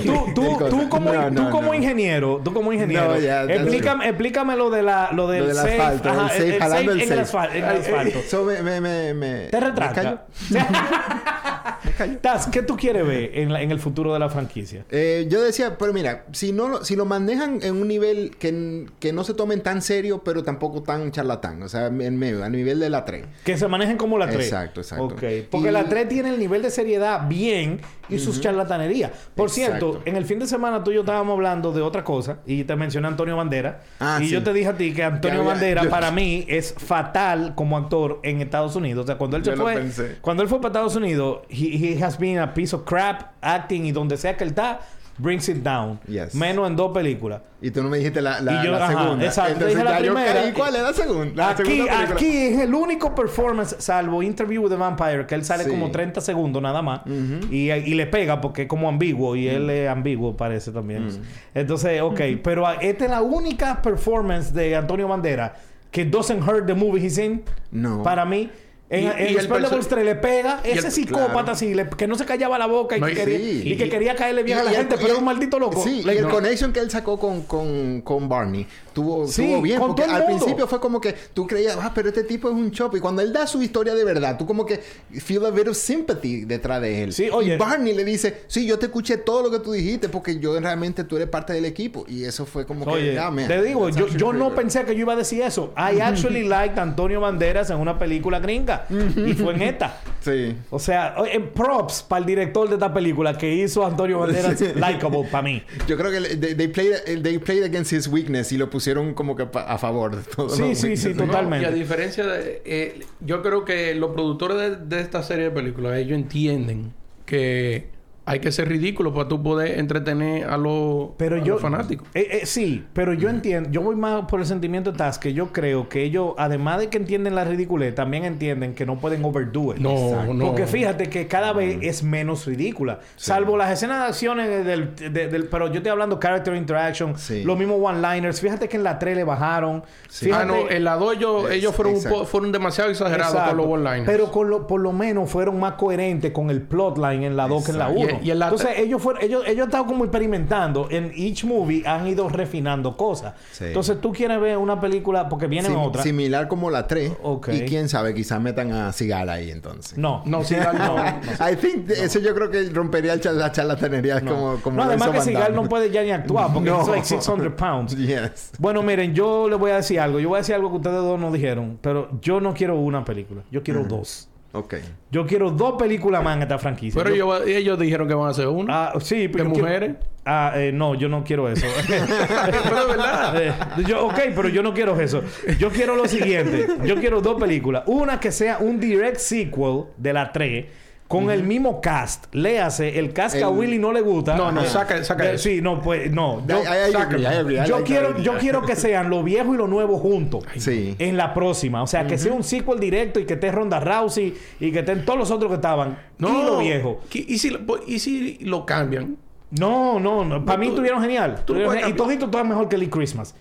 [0.05, 1.73] Tú, tú, tú como, No, no, tú como no.
[1.73, 6.09] ingeniero, tú como ingeniero, explícame, explícame lo de la, lo del, Lo del safe, asfalto,
[6.09, 7.21] el safe, jalando el en el safe.
[7.21, 8.19] asfalto, en el Ay, asfalto.
[8.19, 9.57] Eso me, me, me, Te.
[12.21, 14.85] Taz, ¿qué tú quieres ver en, la- en el futuro de la franquicia?
[14.91, 18.85] Eh, yo decía, pero mira, si no lo- si lo manejan en un nivel que,
[18.99, 22.49] que no se tomen tan serio, pero tampoco tan charlatán, o sea, en medio, a
[22.49, 23.25] nivel de la 3.
[23.43, 24.45] Que se manejen como la 3.
[24.45, 25.15] Exacto, exacto.
[25.17, 25.47] Ok.
[25.51, 29.11] Porque Y- la 3 tiene el nivel de seriedad bien y sus charlatanerías.
[29.35, 32.39] Por cierto, en el fin de semana tú y yo estábamos hablando de otra cosa
[32.45, 33.81] y te mencioné a Antonio Bandera.
[33.99, 34.31] Ah, y sí.
[34.33, 37.77] yo te dije a ti que Antonio había- Bandera yo- para mí es fatal como
[37.77, 39.03] actor en Estados Unidos.
[39.03, 40.17] O sea, cuando él se fue, pensé.
[40.21, 43.85] cuando él fue para Estados Unidos, he, he has been a piece of crap acting
[43.85, 44.79] y donde sea que él está,
[45.17, 45.99] brings it down.
[46.07, 46.35] Yes.
[46.35, 47.41] Menos en dos películas.
[47.61, 49.25] Y tú no me dijiste la, la, Y yo, la ajá, segunda.
[49.25, 49.53] exacto.
[49.53, 50.33] Entonces dije la yo primera.
[50.41, 50.51] caí.
[50.53, 51.31] ¿Cuál es la segunda?
[51.35, 55.43] La Aquí, segunda aquí es el único performance, salvo Interview with the Vampire, que él
[55.43, 55.69] sale Sí.
[55.71, 57.01] como 30 segundos nada más.
[57.49, 59.35] y, y le pega porque es como ambiguo.
[59.35, 61.07] Y él es ambiguo, parece también.
[61.53, 62.21] Entonces, ok.
[62.43, 65.55] Pero esta es la única performance de Antonio Bandera
[65.89, 67.43] que doesn't hurt the movie he's in.
[67.71, 68.03] No.
[68.03, 68.51] Para mí.
[68.89, 71.51] En, Y- en y el Expendables perso- 3 le pega y el- ese psicópata claro.
[71.51, 73.77] así, le- que no se callaba la boca y, No, que, y- quería, sí.
[73.77, 75.83] que quería caerle bien a la gente, pero era un maldito loco.
[75.83, 76.29] Sí, Le- y el no.
[76.29, 78.65] connection que él sacó con, con, con Barney
[78.97, 79.79] tuvo, Sí, bien.
[79.79, 82.95] Porque al principio fue como que tú creías, ah, pero este tipo es un chop.
[82.95, 84.79] Y cuando él da su historia de verdad, tú como que
[85.23, 87.13] feel a bit of sympathy detrás de él.
[87.13, 87.53] Sí, oye.
[87.53, 90.59] Y Barney le dice, sí, yo te escuché todo lo que tú dijiste porque yo
[90.59, 92.05] realmente tú eres parte del equipo.
[92.07, 94.95] Y eso fue como que, Oye, ah, man, te digo, yo, yo no pensé que
[94.95, 95.71] yo iba a decir eso.
[95.77, 98.87] I actually liked Antonio Banderas en una película gringa.
[98.89, 100.01] y fue en esta.
[100.21, 100.55] Sí.
[100.71, 105.27] O sea, oye, props para el director de esta película que hizo Antonio Banderas likable
[105.31, 105.61] para mí.
[105.87, 108.86] Yo creo que le- they, they played, they played against his weakness y lo pusieron
[109.13, 110.49] como que pa- a favor de todo.
[110.49, 111.65] Sí, sí, sí, No, totalmente.
[111.65, 112.61] y a diferencia de...
[112.65, 116.93] eh, yo creo que los productores de, de esta serie de películas, ellos entienden
[117.25, 117.89] que
[118.29, 121.53] hay que ser ridículo para tú poder entretener a los, Pero a yo...
[121.53, 122.07] los fanáticos.
[122.13, 123.69] Eh, eh, sí, pero yo entiendo...
[123.71, 126.89] Yo voy más por el sentimiento de Taz, que yo creo que ellos, además de
[126.89, 129.79] que entienden la ridiculez, también entienden que no pueden overdo it.
[129.79, 130.33] No, Exacto.
[130.33, 130.45] no.
[130.47, 132.99] Porque fíjate que cada vez es menos ridícula.
[133.15, 137.17] Salvo las escenas de acciones del, de- del- Pero yo estoy hablando character interaction.
[137.17, 137.43] Sí.
[137.43, 138.41] Los mismos one-liners.
[138.41, 139.83] Fíjate que en la 3 le bajaron.
[140.09, 140.25] Sí.
[140.25, 143.55] Fíjate, Ah, no, en la 2 ellos, Es- ellos fueron, po- fueron demasiado exagerados Exacto.
[143.55, 144.05] con los one-liners.
[144.05, 147.63] Pero con lo, por lo menos fueron más coherentes con el plotline en la 2
[147.65, 148.15] que en la Exacto.
[148.15, 148.16] 1.
[148.21, 150.87] Y- y en la- Entonces ellos fueron, ellos, ellos han estado como experimentando.
[150.89, 153.33] En each movie han ido refinando cosas.
[153.51, 153.65] Sí.
[153.65, 156.03] Entonces tú quieres ver una película porque vienen Sim- otras.
[156.03, 157.13] Similar como la 3.
[157.23, 157.49] Ok.
[157.53, 159.97] Y quién sabe, quizás metan a Sigala ahí entonces.
[159.97, 160.21] No.
[160.25, 160.77] No, Seagal
[161.39, 161.49] no.
[161.51, 165.31] I think eso yo creo que rompería el la charlatanería como, como No, además que
[165.33, 165.55] Damme.
[165.55, 166.81] no puede ya ni actuar porque No.
[166.81, 167.95] es like 600 pounds.
[167.97, 168.51] Yes.
[168.59, 170.19] Bueno, miren, yo les voy a decir algo.
[170.19, 171.77] Yo voy a decir algo que ustedes dos no dijeron.
[171.81, 173.41] Pero yo no quiero una película.
[173.51, 174.29] Yo quiero dos.
[174.57, 174.75] Ok.
[175.11, 177.01] Yo quiero dos películas más en esta franquicia.
[177.01, 178.73] Pero Yo- ellos, ellos dijeron que van a hacer uno.
[178.73, 179.95] Ah, sí, pero ¿De quiero- mujeres?
[180.25, 181.65] Ah, eh, no, yo no quiero eso.
[181.87, 183.41] pero de verdad.
[183.41, 183.53] Eh,
[183.87, 185.21] yo, ok, pero yo no quiero eso.
[185.59, 186.67] Yo quiero lo siguiente.
[186.85, 187.83] Yo quiero dos películas.
[187.85, 190.65] Una que sea un direct sequel de la 3
[191.07, 192.25] con el mismo cast.
[192.33, 194.35] Léase, el cast que a El- Willy no le gusta.
[194.35, 195.37] No, no, saca- saca Eh.
[195.37, 196.45] Sí, no, pues no.
[196.47, 199.53] Yo, I- I agree, I agree, I yo like quiero, yo que sean lo viejo
[199.53, 200.43] y lo nuevo juntos.
[200.57, 200.95] Sí.
[200.99, 201.81] En la próxima.
[201.81, 205.05] O sea, que sea un sequel directo y que esté Ronda Rousey y que estén
[205.05, 205.97] todos los otros que estaban.
[206.17, 206.29] No.
[206.29, 206.99] Y lo viejo.
[207.09, 209.15] ¿Qué- ¿Y si, lo- ¿Y si lo cambian?
[209.51, 210.43] No, no, no.
[210.43, 211.35] Para No, mí estuvieron genial.
[211.45, 211.89] tú Tuvieron genial.
[211.91, 213.33] Y todito todo mejor que Lee Christmas.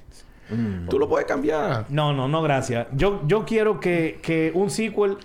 [0.89, 1.87] Tú lo puedes cambiar.
[1.89, 2.87] No, no, no, gracias.
[2.93, 5.17] Yo, yo quiero que, que un sequel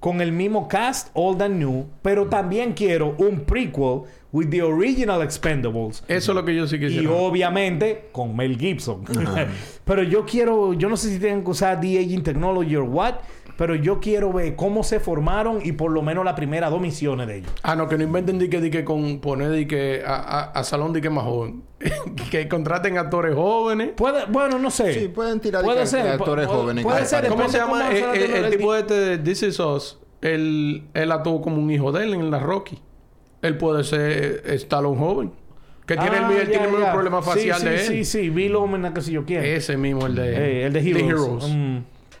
[0.00, 5.22] con el mismo cast, old and new, pero también quiero un prequel with the original
[5.22, 6.04] Expendables.
[6.08, 7.10] Eso es lo que yo sí Y quisiera.
[7.10, 9.04] obviamente con Mel Gibson.
[9.84, 13.14] pero yo quiero, yo no sé si tienen que usar de-aging technology or what,
[13.56, 17.26] pero yo quiero ver cómo se formaron y por lo menos las primeras dos misiones
[17.26, 17.50] de ellos.
[17.62, 20.40] Ah, no, que no inventen di que, di que con poner di que a, a,
[20.52, 21.62] a salón di que más joven.
[22.30, 23.90] que contraten actores jóvenes.
[23.96, 24.92] Puede, bueno, no sé.
[24.94, 26.84] Sí, pueden tirar de Puede ser, de actores jóvenes.
[26.84, 27.28] Puede Ah, ser.
[27.28, 27.78] ¿Cómo se llama?
[27.80, 28.56] cómo El, la el- el tecnología.
[28.58, 29.98] tipo este de This Is Us.
[30.22, 32.78] Él, él actuó como un hijo de él en la Rocky.
[33.42, 35.32] Él puede ser eh, Stallone joven.
[35.86, 36.92] Que tiene el, Ah, él tiene el mismo ya.
[36.92, 37.80] problema Sí, facial sí, de él.
[37.80, 39.44] Sí, sí, Bill Omen, que si yo quiero.
[39.44, 40.32] Ese mismo, el de...
[40.62, 41.48] Eh, el de Heroes.
[41.48, 41.76] Mm.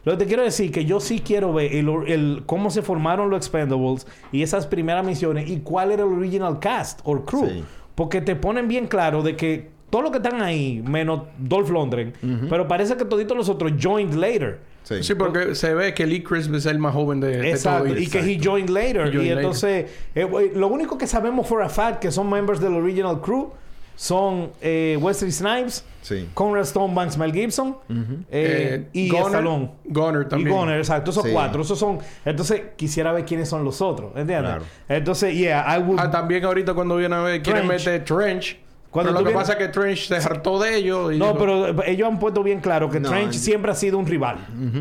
[0.06, 3.28] Lo que te quiero decir que yo sí quiero ver el, el- cómo se formaron
[3.28, 7.46] los Expendables y esas primeras misiones y cuál era el original cast o crew.
[7.46, 7.64] Sí.
[7.94, 12.12] Porque te ponen bien claro de que todos los que están ahí, menos Dolph Lundgren,
[12.48, 14.58] pero parece que toditos los otros joined later.
[14.84, 15.02] Sí.
[15.02, 17.88] Sí, porque se ve que Lee Crisp es el más joven de, de Exacto.
[17.88, 18.00] todos.
[18.00, 19.08] Y que he joined later.
[19.08, 19.38] He joined y later.
[19.38, 23.50] entonces, eh, lo único que sabemos for a fact que son members del original crew
[23.96, 26.28] son eh, Wesley Snipes, Sí.
[26.34, 29.70] Conrad Stone Banks, Mel Gibson eh, Eh, y Goner- Stallone.
[29.86, 30.48] Goner también.
[30.48, 31.10] Y Goner, exacto.
[31.10, 31.30] Esos Sí.
[31.32, 31.62] cuatro.
[31.62, 31.98] Esos son...
[32.24, 34.12] Entonces, quisiera ver quiénes son los otros.
[34.14, 34.50] ¿Entiendes?
[34.52, 34.64] Claro.
[34.88, 35.98] Entonces, yeah, I would...
[35.98, 37.84] Ah, también ahorita cuando viene a ver quieren Trench.
[37.86, 38.56] meter Trench.
[38.96, 41.12] Cuando pero lo que vienes- pasa es que Trench se hartó de ellos.
[41.12, 43.70] y no, dijo- pero eh, ellos han puesto bien claro que No, Trench en- siempre
[43.70, 44.38] ha sido un rival.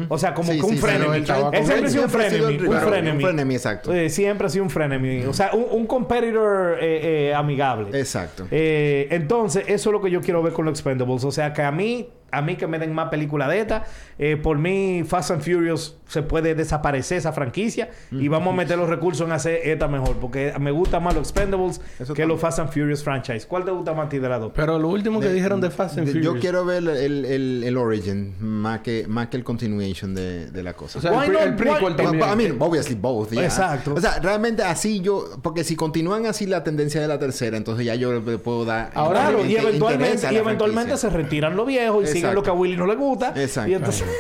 [0.10, 1.18] O sea, como Sí, que un sí, frenemy.
[1.18, 2.68] él Él, siempre ha sido un frenemy.
[2.68, 3.10] Un frenemy.
[3.18, 3.94] un frenemy, exacto.
[3.94, 5.24] Eh, siempre ha sido un frenemy.
[5.26, 7.98] O sea, un, un competitor eh, eh, amigable.
[8.00, 8.48] Exacto.
[8.52, 11.24] Eh, entonces, eso es lo que yo quiero ver con los Expendables.
[11.24, 12.08] O sea, que a mí,
[12.38, 13.84] a mí que me den más películas de esta.
[14.18, 18.78] Eh, por mí, Fast and Furious se puede desaparecer esa franquicia y vamos a meter
[18.78, 20.18] los recursos en hacer esta mejor.
[20.18, 22.30] Porque me gusta más los Expendables Eso que también.
[22.30, 23.46] los Fast and Furious franchise.
[23.48, 24.52] ¿Cuál te gusta más a ti de dos?
[24.56, 26.34] Pero lo último que dijeron de Fast and De- Furious.
[26.36, 30.64] Yo quiero ver el, el, el origin más que, más que el continuation de, de
[30.64, 31.00] la cosa.
[31.00, 32.30] O sea, Why el, pre- not- el prequel why- también.
[32.32, 33.32] I mean, obviously both.
[33.32, 33.44] yeah.
[33.46, 33.94] Exacto.
[33.96, 35.26] O sea, realmente así yo...
[35.42, 38.92] Porque si continúan así la tendencia de la tercera, entonces ya yo le puedo dar...
[38.94, 42.36] Ahora, claro, y eventualmente, y la eventualmente se retiran los viejos y siguen Exacto.
[42.36, 43.34] lo que a Willy no le gusta.
[43.36, 43.72] Exacto.
[43.72, 44.08] Y entonces...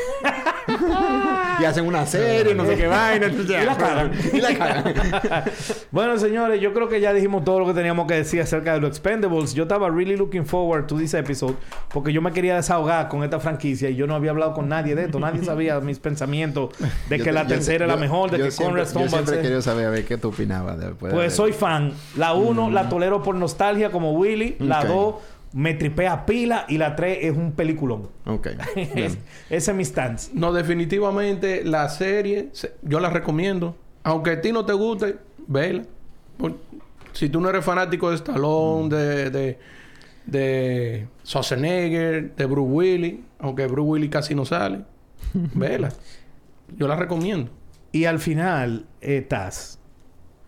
[1.59, 3.27] Y hacen una serie, no sé qué vaina.
[3.27, 4.11] Y la cagan.
[4.33, 4.93] y la cagan.
[5.91, 8.81] bueno, señores, yo creo que ya dijimos todo lo que teníamos que decir acerca de
[8.81, 9.53] los Expendables.
[9.53, 11.55] Yo estaba really looking forward to this episode
[11.93, 14.95] porque yo me quería desahogar con esta franquicia y yo no había hablado con nadie
[14.95, 15.19] de esto.
[15.19, 16.71] Nadie sabía mis pensamientos
[17.09, 19.41] de que la yo- tercera yo- era mejor, de que siempre- Conrad Stone Yo siempre
[19.41, 21.93] querido saber a ver qué tú opinabas después de Pues soy fan.
[22.17, 24.57] La uno la tolero por nostalgia como Willy.
[24.59, 24.87] La Ok.
[24.87, 25.15] dos
[25.55, 28.09] me tripea pila y la tres es un peliculón.
[28.25, 28.49] Ok.
[28.93, 29.17] Bien.
[29.49, 30.29] Ese es mi stance.
[30.33, 33.75] No, definitivamente la serie, se- yo la recomiendo.
[34.03, 35.15] Aunque a ti no te guste,
[35.47, 35.83] vela.
[36.37, 36.57] Por-
[37.13, 39.59] si tú no eres fanático de Stallone, de, de,
[40.25, 44.81] de Schwarzenegger, de Bruce Willis, aunque Bruce Willis casi no sale,
[45.33, 45.89] vela.
[46.77, 47.49] Yo la recomiendo.
[47.93, 49.79] Y al final estás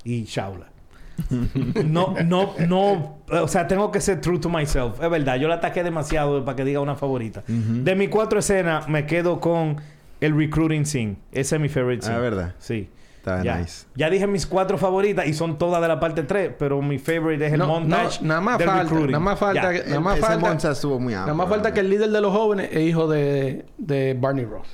[0.03, 0.69] y Shaula.
[1.85, 3.17] No, no, no.
[3.29, 5.01] O sea, tengo que ser true to myself.
[5.01, 7.43] Es verdad, yo la ataqué demasiado para que diga una favorita.
[7.47, 9.77] De mis cuatro escenas, me quedo con
[10.21, 11.17] el recruiting scene.
[11.31, 12.15] Ese es mi favorite scene.
[12.17, 12.55] Ah, ¿verdad?
[12.59, 12.89] Sí.
[13.17, 13.57] Está ya.
[13.57, 13.85] nice.
[13.95, 17.45] Ya dije mis cuatro favoritas y son todas de la parte 3, pero mi favorite
[17.47, 18.21] es el No, montage.
[18.21, 19.11] no, nada más del falta, recruiting.
[19.11, 19.83] nada más falta, Ya.
[19.85, 22.31] nada más Ese falta, estuvo muy nada amplio, más falta que el líder de los
[22.31, 24.67] jóvenes es hijo de, de Barney Ross.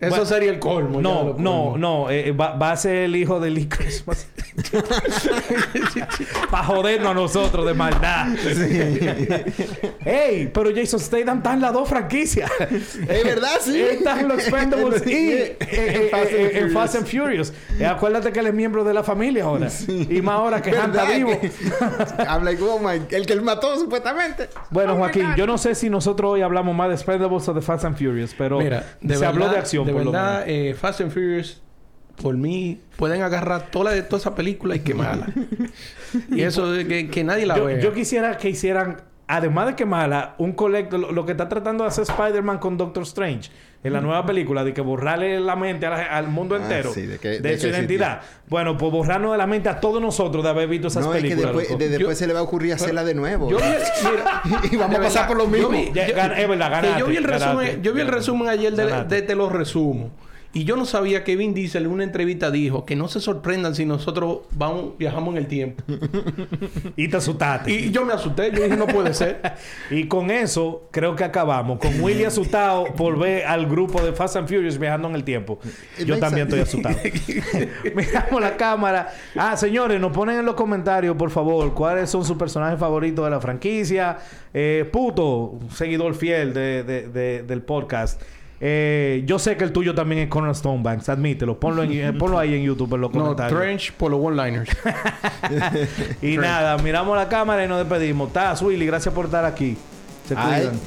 [0.00, 1.00] Eso Bueno, sería el colmo.
[1.00, 2.08] No, no, no.
[2.10, 4.28] eh, va, va a ser el hijo de Lee Christmas.
[6.50, 8.28] Para jodernos a nosotros de maldad.
[10.04, 10.50] ¡Ey!
[10.52, 12.50] Pero Jason Statham está en las dos franquicias.
[12.60, 13.80] Es verdad, sí.
[13.80, 16.72] Está en los Expendables y eh, eh, Fast and en Furious.
[16.72, 17.52] Fast and Furious.
[17.78, 19.68] Eh, acuérdate que él es miembro de la familia ahora.
[19.88, 21.16] Y más ahora que Han está ¿Verdad?
[21.16, 21.30] vivo.
[22.28, 22.78] I'm like, oh.
[23.10, 24.48] El que él mató, supuestamente.
[24.70, 27.60] Bueno, Oh Joaquín, yo no sé si nosotros hoy hablamos más de Expendables o de
[27.60, 31.00] Fast and Furious, pero Mira, de se verdad, habló de acción De verdad, eh, Fast
[31.00, 31.60] and Furious,
[32.20, 35.28] por mí, pueden agarrar toda, la- toda esa película y quemarla.
[36.30, 37.80] y eso de que, que nadie la yo, vea.
[37.80, 41.84] yo quisiera que hicieran, además de que mala, un colecto, lo, lo que está tratando
[41.84, 43.50] de hacer Spider-Man con Doctor Strange
[43.84, 46.92] en la nueva película, de que borrarle la mente a la- al mundo Ah, entero
[46.92, 48.22] sí, de, de que- de su identidad.
[48.48, 51.22] Bueno, pues borrarnos de la mente a todos nosotros de haber visto esas No, es
[51.22, 51.52] que películas.
[51.54, 51.78] después, loco.
[51.84, 53.48] de- después se le va a ocurrir hacerla de nuevo.
[53.50, 53.62] Yo vi,
[54.10, 55.68] mira, y vamos a pasar verdad, por lo mismo.
[55.70, 57.92] yo vi- Ya, yo- gan- es verdad, que ganaste, yo vi el resumen, ganaste, yo
[57.94, 60.10] vi el ganaste, resumen ayer de, de Te lo resumo.
[60.54, 63.74] Y yo no sabía que Vin Diesel en una entrevista dijo que no se sorprendan
[63.74, 65.84] si nosotros vamos, viajamos en el tiempo.
[66.96, 67.70] Y te asustaste.
[67.70, 69.40] y yo me asusté, yo dije, no puede ser.
[69.90, 71.78] Y con eso creo que acabamos.
[71.78, 75.58] Con Willy asustado por ver al grupo de Fast and Furious viajando en el tiempo.
[76.04, 76.96] Yo también estoy asustado.
[77.94, 79.12] Miramos la cámara.
[79.36, 83.30] Ah, señores, nos ponen en los comentarios, por favor, cuáles son sus personajes favoritos de
[83.30, 84.16] la franquicia.
[84.54, 85.26] Eh, puto,
[85.60, 88.20] un seguidor fiel de- de- de- del podcast.
[88.60, 91.58] Eh, yo sé que el tuyo también es Conor Stonebanks, admítelo.
[91.60, 93.60] Ponlo, en- eh, ponlo ahí en YouTube en los No, comentarios.
[93.60, 94.68] Trench por los one-liners.
[96.22, 98.32] y nada, miramos la cámara y nos despedimos.
[98.32, 99.76] Taz, Willy, gracias por estar aquí.
[100.26, 100.80] Se Ay, cuidan.